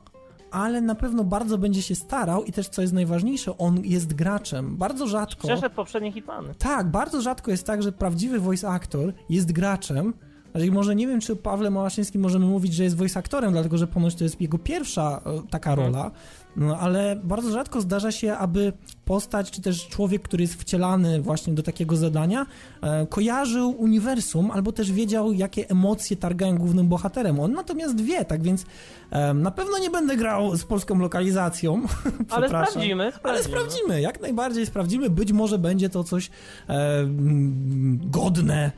[0.52, 4.78] ale na pewno bardzo będzie się starał i też, co jest najważniejsze, on jest graczem.
[4.78, 5.48] Bardzo rzadko...
[5.48, 6.56] Przeszedł poprzednie Hitmany.
[6.58, 10.14] Tak, bardzo rzadko jest tak, że prawdziwy voice actor jest graczem.
[10.56, 13.88] Znaczy, może nie wiem, czy Pawle Małaszyński możemy mówić, że jest voice actorem, dlatego że
[13.88, 15.94] ponoć to jest jego pierwsza e, taka Mhm.
[15.94, 16.12] rola,
[16.56, 18.74] no, ale bardzo rzadko zdarza się, aby
[19.06, 22.46] postać, czy też człowiek, który jest wcielany właśnie do takiego zadania,
[22.82, 27.40] e, kojarzył uniwersum, albo też wiedział, jakie emocje targają głównym bohaterem.
[27.40, 28.66] On natomiast wie, tak więc
[29.12, 31.82] e, na pewno nie będę grał z polską lokalizacją.
[32.30, 33.12] Ale sprawdzimy, sprawdzimy.
[33.24, 35.10] Ale sprawdzimy, jak najbardziej sprawdzimy.
[35.10, 36.30] Być może będzie to coś
[36.70, 37.06] e,
[37.96, 38.72] godne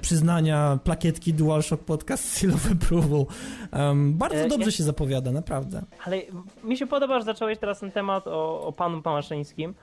[0.00, 3.24] przyznania plakietki DualShock Podcast Seal of Approval.
[3.72, 5.82] Em, bardzo E, dobrze ja- się zapowiada, naprawdę.
[6.06, 6.22] Ale
[6.64, 9.74] mi się podoba, że zacząłeś teraz ten temat o, o panu Pamaszyńskim,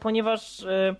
[0.00, 0.96] ponieważ e,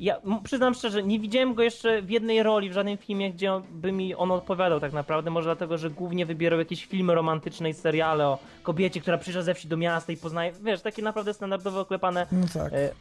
[0.00, 3.62] ja przyznam szczerze, nie widziałem go jeszcze w jednej roli, w żadnym filmie, gdzie on,
[3.70, 5.30] by mi on odpowiadał tak naprawdę.
[5.30, 9.54] Może dlatego, że głównie wybierał jakieś filmy romantyczne i seriale o kobiecie, która przyjeżdża ze
[9.54, 12.72] wsi do miasta i poznaje, wiesz, takie naprawdę standardowo oklepane No tak.
[12.72, 12.92] E, e,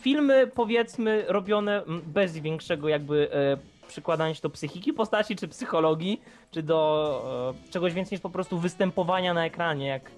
[0.00, 3.28] Filmy, powiedzmy, robione bez większego jakby
[3.90, 6.20] e, przykładania się do psychiki postaci, czy psychologii,
[6.50, 10.10] czy do e, czegoś więcej niż po prostu występowania na ekranie, jak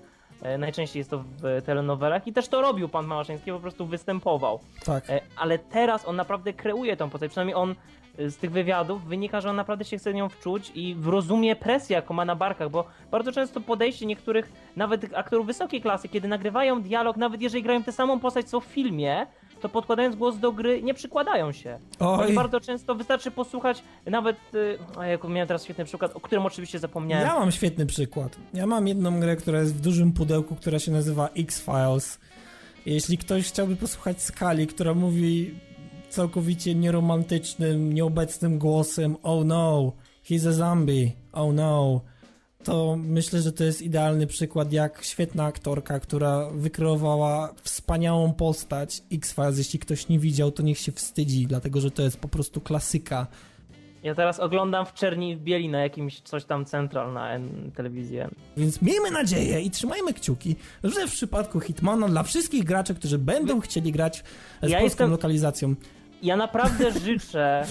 [0.43, 2.27] e, najczęściej jest to w telenowelach.
[2.27, 4.61] I też to robił pan Małaszyński, po prostu występował.
[4.85, 5.11] tak.
[5.11, 7.31] E, ale teraz on naprawdę kreuje tą postać.
[7.31, 7.75] Przynajmniej on
[8.19, 11.97] e, z tych wywiadów wynika, że on naprawdę się chce nią wczuć i rozumie presję,
[11.97, 16.83] jaką ma na barkach, bo bardzo często podejście niektórych, nawet aktorów wysokiej klasy, kiedy nagrywają
[16.83, 19.27] dialog, nawet jeżeli grają tę samą postać co w filmie,
[19.63, 21.79] to podkładając głos do gry nie przykładają się.
[22.01, 26.47] Oj, bardzo często wystarczy posłuchać nawet, y, o jaku miałem teraz świetny przykład, o którym
[26.47, 27.27] oczywiście zapomniałem.
[27.27, 28.37] ja mam świetny przykład.
[28.55, 32.19] Ja mam jedną grę, która jest w dużym pudełku, która się nazywa X-Files.
[32.87, 35.55] Jeśli ktoś chciałby posłuchać skali, która mówi
[36.09, 39.93] całkowicie nieromantycznym, nieobecnym głosem Oh no,
[40.31, 42.01] he's a zombie, oh no,
[42.65, 49.59] to myślę, że to jest idealny przykład, jak świetna aktorka, która wykreowała wspaniałą postać X-Files.
[49.59, 53.27] Jeśli ktoś nie widział, to niech się wstydzi, dlatego że to jest po prostu klasyka.
[54.03, 57.71] Ja teraz oglądam w czerni i w bieli na jakimś coś tam central na N
[57.77, 58.29] telewizję.
[58.57, 63.61] Więc miejmy nadzieję i trzymajmy kciuki, że w przypadku Hitmana dla wszystkich graczy, którzy będą
[63.61, 64.25] chcieli grać
[64.63, 65.75] z Ja polską jestem- lokalizacją,
[66.23, 67.65] Ja naprawdę życzę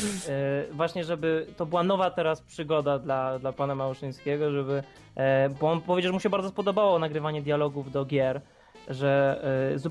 [0.69, 4.83] y, właśnie, żeby to była nowa teraz przygoda dla, dla pana Małyszyńskiego, żeby,
[5.15, 8.41] e, bo on powiedział, że mu się bardzo spodobało nagrywanie dialogów do gier,
[8.87, 9.41] że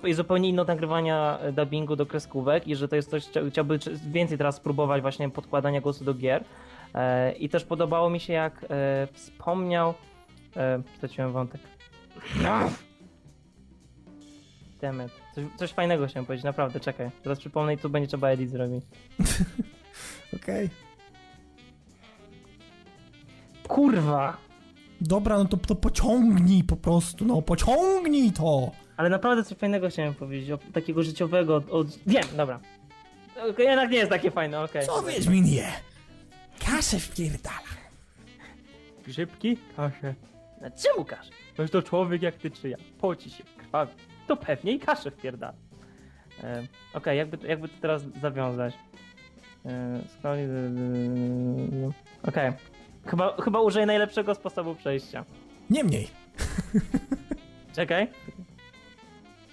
[0.07, 3.79] e, zupełnie inne nagrywania e, dubbingu do kreskówek i że to jest coś, chcia- chciałby
[4.11, 6.45] więcej teraz spróbować właśnie podkładania głosu do gier.
[6.95, 9.95] E, I też podobało mi się, jak e, wspomniał,
[10.57, 11.61] e, straciłem wątek.
[14.81, 15.11] Demet.
[15.49, 17.11] Coś, coś fajnego chciałem powiedzieć, naprawdę, czekaj.
[17.23, 18.85] Teraz przypomnę i tu będzie trzeba edit zrobić.
[20.37, 20.71] okej?
[23.69, 24.37] Kurwa!
[25.01, 28.71] Dobra, no to, to pociągnij po prostu, no pociągnij to!
[28.97, 31.87] Ale naprawdę coś fajnego chciałem powiedzieć, o, takiego życiowego, od, od...
[32.07, 32.61] Wiem, dobra.
[33.51, 34.87] okej, jednak nie jest takie fajne, okej.
[34.87, 35.67] Co Wiedźmin je?
[36.67, 37.71] Kaszę wpierdala.
[39.07, 39.57] Grzybki?
[39.77, 40.15] Kaszę.
[40.61, 41.31] No czemu kaszę?
[41.59, 42.77] Noż to człowiek jak ty czy ja.
[43.01, 43.93] Poci się, krwawi.
[44.31, 45.53] To pewnie i kaszę wpierdala.
[46.43, 46.63] E,
[46.95, 48.75] okej, jakby, jakby to teraz zawiązać?
[49.67, 50.01] E.
[52.23, 52.53] Okej.
[53.07, 55.25] Chyba, chyba użyję najlepszego sposobu przejścia.
[55.71, 56.09] Niemniej.
[57.77, 58.09] Czekaj.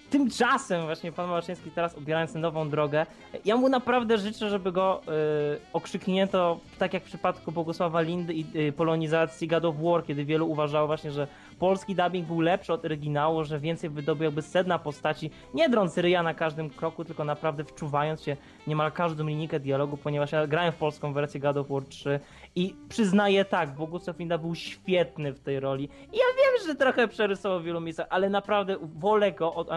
[0.10, 3.06] Tymczasem właśnie pan Małaszyński teraz obierając nową drogę,
[3.46, 8.68] ja mu naprawdę życzę, żeby go y, okrzyknięto tak jak w przypadku Bogusława Lindy i
[8.68, 11.28] y, polonizacji God of War, kiedy wielu uważało właśnie, że
[11.60, 16.24] polski dubbing był lepszy od oryginału, że więcej wydobył jakby sedna postaci, nie drąc ryja
[16.24, 18.38] na każdym kroku, tylko naprawdę wczuwając się
[18.68, 22.20] niemal każdą linijkę dialogu, ponieważ ja grałem w polską wersję God of War 3
[22.56, 25.84] i przyznaję tak, Bogusław Linda był świetny w tej roli.
[26.14, 29.70] I ja wiem, że trochę przerysował w wielu miejscach, ale naprawdę wolę go od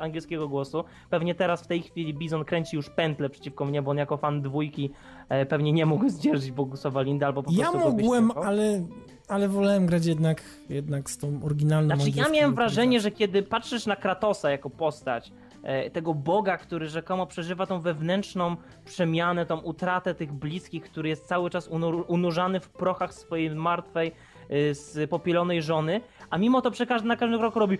[0.00, 0.84] angielskiego głosu.
[1.10, 4.42] Pewnie teraz w tej chwili Bizon kręci już pętlę przeciwko mnie, bo on jako fan
[4.42, 4.90] dwójki
[5.28, 8.86] e, pewnie nie mógł zdzierżyć Bogusława Linda albo po Ja prostu go mogłem, ale,
[9.28, 13.86] ale wolałem grać jednak, jednak z tą oryginalną Znaczy, ja miałem wrażenie, że kiedy patrzysz
[13.86, 20.14] na Kratosa jako postać, e, tego Boga, który rzekomo przeżywa tą wewnętrzną przemianę, tą utratę
[20.14, 24.12] tych bliskich, który jest cały czas unur- unurzany w prochach swojej martwej,
[24.50, 26.00] e, z popielonej żony,
[26.30, 27.78] a mimo to przy każdym, na każdym kroku robi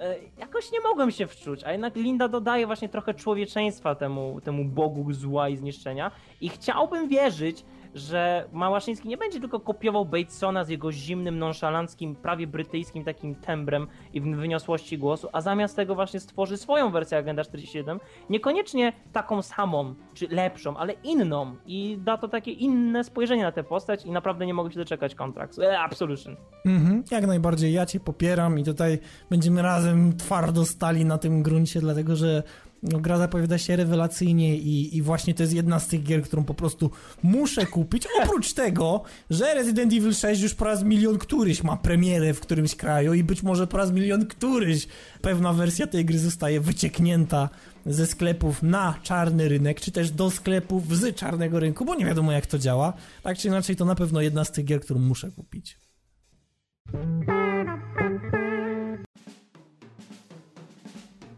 [0.00, 4.64] E, jakoś nie mogłem się wczuć, a jednak Linda dodaje właśnie trochę człowieczeństwa temu, temu
[4.64, 6.10] Bogu zła i zniszczenia.
[6.40, 7.64] I chciałbym wierzyć,
[7.96, 13.86] że Małaszyński nie będzie tylko kopiował Batesona z jego zimnym, nonszalanckim, prawie brytyjskim takim tembrem
[14.12, 19.94] i wyniosłości głosu, a zamiast tego właśnie stworzy swoją wersję Agenda 47, niekoniecznie taką samą,
[20.14, 24.46] czy lepszą, ale inną i da to takie inne spojrzenie na tę postać i naprawdę
[24.46, 25.58] nie mogę się doczekać kontrakt.
[25.58, 26.36] E, Absolution.
[26.66, 28.98] Mhm, jak najbardziej, ja cię popieram i tutaj
[29.30, 32.42] będziemy razem twardo stali na tym gruncie, dlatego że
[32.92, 36.44] no, gra zapowiada się rewelacyjnie i, i właśnie to jest jedna z tych gier, którą
[36.44, 36.90] po prostu
[37.22, 38.08] muszę kupić.
[38.22, 42.74] Oprócz tego, że Resident Evil 6 już po raz milion któryś ma premierę w którymś
[42.74, 44.86] kraju i być może po raz milion któryś
[45.22, 47.48] pewna wersja tej gry zostaje wycieknięta
[47.86, 52.32] ze sklepów na czarny rynek, czy też do sklepów z czarnego rynku, bo nie wiadomo
[52.32, 52.92] jak to działa.
[53.22, 55.78] Tak czy inaczej, to na pewno jedna z tych gier, którą muszę kupić.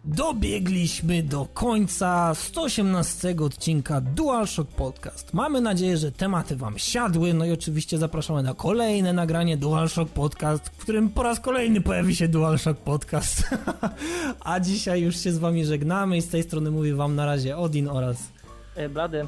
[0.09, 5.35] Dobiegliśmy do końca 118 odcinka DualShock Podcast.
[5.35, 10.69] Mamy nadzieję, że tematy Wam siadły, no i oczywiście zapraszamy na kolejne nagranie DualShock Podcast,
[10.69, 13.43] w którym po raz kolejny pojawi się DualShock Podcast.
[14.41, 17.57] A dzisiaj już się z Wami żegnamy i z tej strony mówię Wam na razie
[17.57, 18.17] Odin oraz
[18.77, 19.27] E, Blady.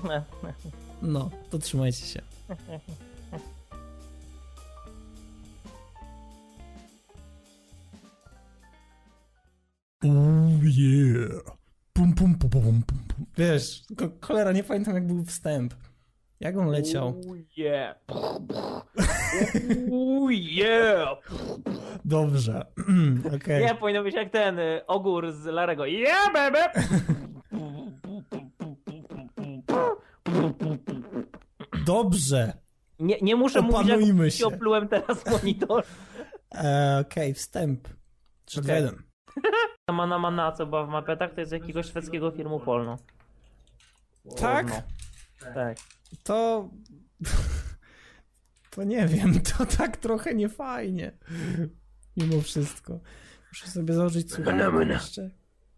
[1.03, 2.23] no, to trzymajcie się.
[10.05, 11.29] Oh yeah.
[11.93, 13.27] Pum, pum, pum, pum, pum, pum.
[13.37, 13.83] Wiesz,
[14.21, 15.75] cholera, nie pamiętam jak był wstęp.
[16.41, 17.09] Jak on leciał?
[17.09, 17.97] Oh yeah.
[19.93, 21.19] Oh yeah.
[22.05, 22.67] Dobrze.
[23.37, 23.65] Okej.
[23.65, 25.87] Nie, powinno być jak ten y, ogór z Larego.
[25.87, 26.59] Yeah, baby!
[31.87, 32.53] Dobrze.
[32.99, 34.47] Nie, nie muszę mówić, Opanujmy jak się.
[34.47, 35.85] oplułem teraz monitor.
[36.55, 37.89] E, Okej, wstęp.
[38.45, 38.85] 3, 2, Okej.
[38.85, 39.03] 1.
[39.93, 42.97] Mana Mana, co była w mapetach, to jest jakiegoś szwedzkiego filmu porno.
[44.37, 44.83] Tak?
[45.55, 45.77] Tak.
[46.23, 46.69] To...
[48.71, 51.13] To nie wiem, to tak trochę niefajnie.
[52.17, 53.01] Mimo wszystko.
[53.49, 55.31] Muszę sobie założyć słuchawki jeszcze.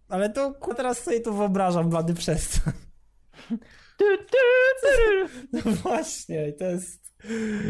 [0.08, 2.72] Ale to ku- teraz sobie to wyobrażam, blady przestań.
[3.98, 4.24] Tu, tu,
[4.82, 5.28] tu.
[5.52, 7.12] No właśnie, to jest...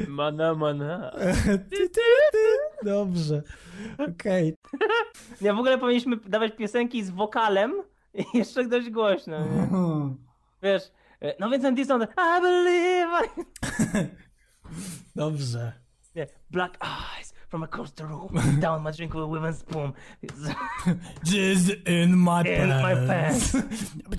[0.09, 1.11] Mana Mana.
[1.71, 1.89] Ty, ty,
[2.33, 2.39] ty.
[2.85, 3.43] Dobrze.
[3.99, 4.55] Okej.
[5.41, 7.73] Nie, w ogóle powinniśmy dawać piosenki z wokalem
[8.15, 9.39] i jeszcze dość głośno.
[9.39, 9.69] Nie?
[10.63, 10.83] Wiesz,
[11.23, 13.45] y, no więc ten Disney, I believe I...
[15.17, 15.73] Dobrze.
[16.17, 19.93] Nie, black eyes from across the room, down my drink with a wooden spoon.
[21.23, 22.63] Jizz in my pants.
[22.63, 23.53] In my pants.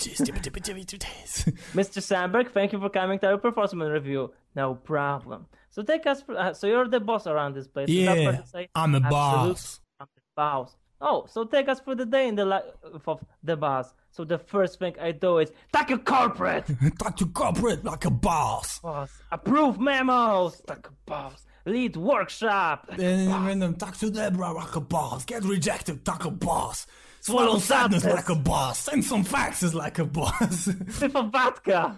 [1.73, 2.01] Mr.
[2.01, 4.31] Sandberg, thank you for coming to our performance review.
[4.55, 5.47] No problem.
[5.71, 7.89] So take us, uh, so you're the boss around this place.
[7.89, 8.69] Is that fair Yeah, say?
[8.75, 9.81] I'm a boss.
[9.99, 10.75] I'm the boss.
[11.01, 12.63] Oh, so take us for the day in the life
[13.07, 13.93] of the boss.
[14.11, 16.65] So the first thing I do is take a corporate
[16.99, 18.77] Talk to corporate like a boss.
[18.79, 19.09] boss.
[19.31, 20.61] Approve memos.
[20.67, 21.47] Take a boss.
[21.66, 22.89] Lead workshop.
[22.97, 25.24] And random talk to Deborah like a boss.
[25.26, 26.86] Get rejected like a boss.
[27.22, 28.80] Swallow sadness like a boss.
[28.80, 30.68] Send some faxes like a boss.
[30.99, 31.95] Syfowatka.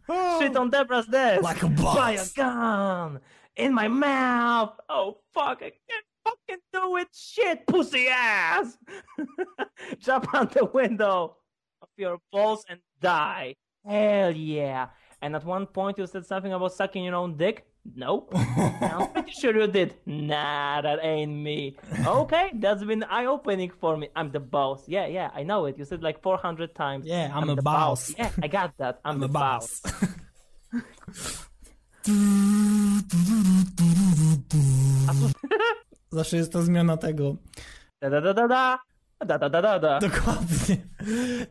[0.08, 0.40] Oh.
[0.40, 1.42] Shit on Deborah's desk.
[1.42, 1.96] Like a boss.
[1.96, 3.20] Buy a gun.
[3.56, 4.74] In my mouth.
[4.90, 7.08] Oh fuck, I can't fucking do it.
[7.14, 8.76] Shit, pussy ass.
[9.98, 11.36] Jump out the window.
[11.82, 13.56] Of your balls and die.
[13.86, 14.88] Hell yeah.
[15.22, 17.66] And at one point you said something about sucking your own dick.
[17.94, 18.30] Nope.
[18.34, 19.94] I'm pretty sure you did.
[20.06, 21.76] Nah, that ain't me.
[22.06, 24.08] Okay, that's been eye-opening for me.
[24.16, 24.88] I'm the boss.
[24.88, 25.78] Yeah, yeah, I know it.
[25.78, 27.06] You said like 400 times.
[27.06, 28.12] Yeah, I'm a the boss.
[28.18, 29.00] Yeah, I got that.
[29.04, 29.80] I'm, I'm the the boss.
[29.82, 31.46] boss.
[36.12, 37.36] Zawsze jest ta zmiana tego.
[38.00, 38.78] Da da da da da.
[39.26, 39.98] Da da da da da.
[39.98, 40.76] Dokładnie.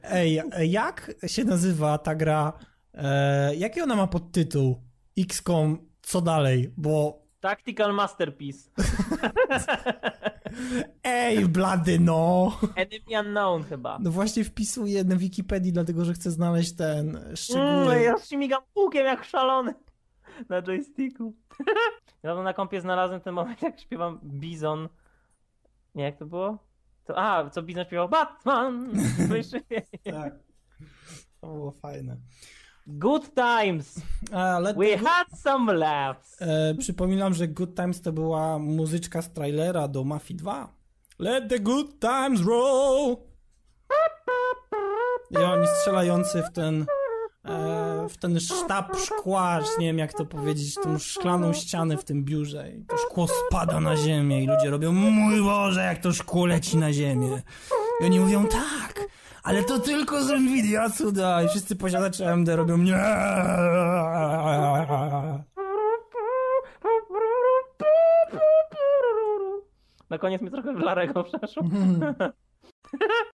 [0.04, 0.42] Ej,
[0.72, 2.54] jak się nazywa ta gra?
[2.96, 4.82] E, jaki ona ma podtytuł?
[5.18, 6.74] XCOM, co dalej?
[6.78, 7.26] Bo.
[7.40, 8.70] Tactical masterpiece.
[11.04, 12.52] Ej, blady, no!
[12.76, 14.00] Enemy unknown chyba.
[14.02, 18.02] No właśnie wpisuję na Wikipedii, dlatego że chcę znaleźć ten Mm, szczegóły.
[18.02, 19.74] ja śmigam kółkiem jak szalony
[20.50, 21.34] na joysticku.
[22.24, 24.90] Ja na kompie znalazłem ten moment, jak śpiewam Bizon.
[25.96, 26.58] Nie, jak to było?
[27.06, 28.10] To, a, co Bizon śpiewał?
[28.10, 28.90] Batman!
[30.12, 30.34] Tak.
[31.42, 32.18] To było fajne.
[32.88, 34.02] Good times!
[34.76, 36.42] We had some laughs!
[36.42, 40.70] E, przypominam, że Good Times to była muzyczka z trailera do Mafii 2.
[41.20, 43.18] Let the good times roll!
[45.32, 46.86] I oni strzelający w ten
[47.46, 52.24] e, w ten sztab szkła, nie wiem jak to powiedzieć, tą szklaną ścianę w tym
[52.24, 56.46] biurze i to szkło spada na ziemię i ludzie robią mój Boże, jak to szkło
[56.46, 57.42] leci na ziemię.
[58.02, 59.08] I oni mówią tak,
[59.46, 62.98] ale to tylko z Nvidia cuda i wszyscy posiadacze AMD robią nie.
[70.10, 71.64] Na koniec mi trochę w Larego przeszło.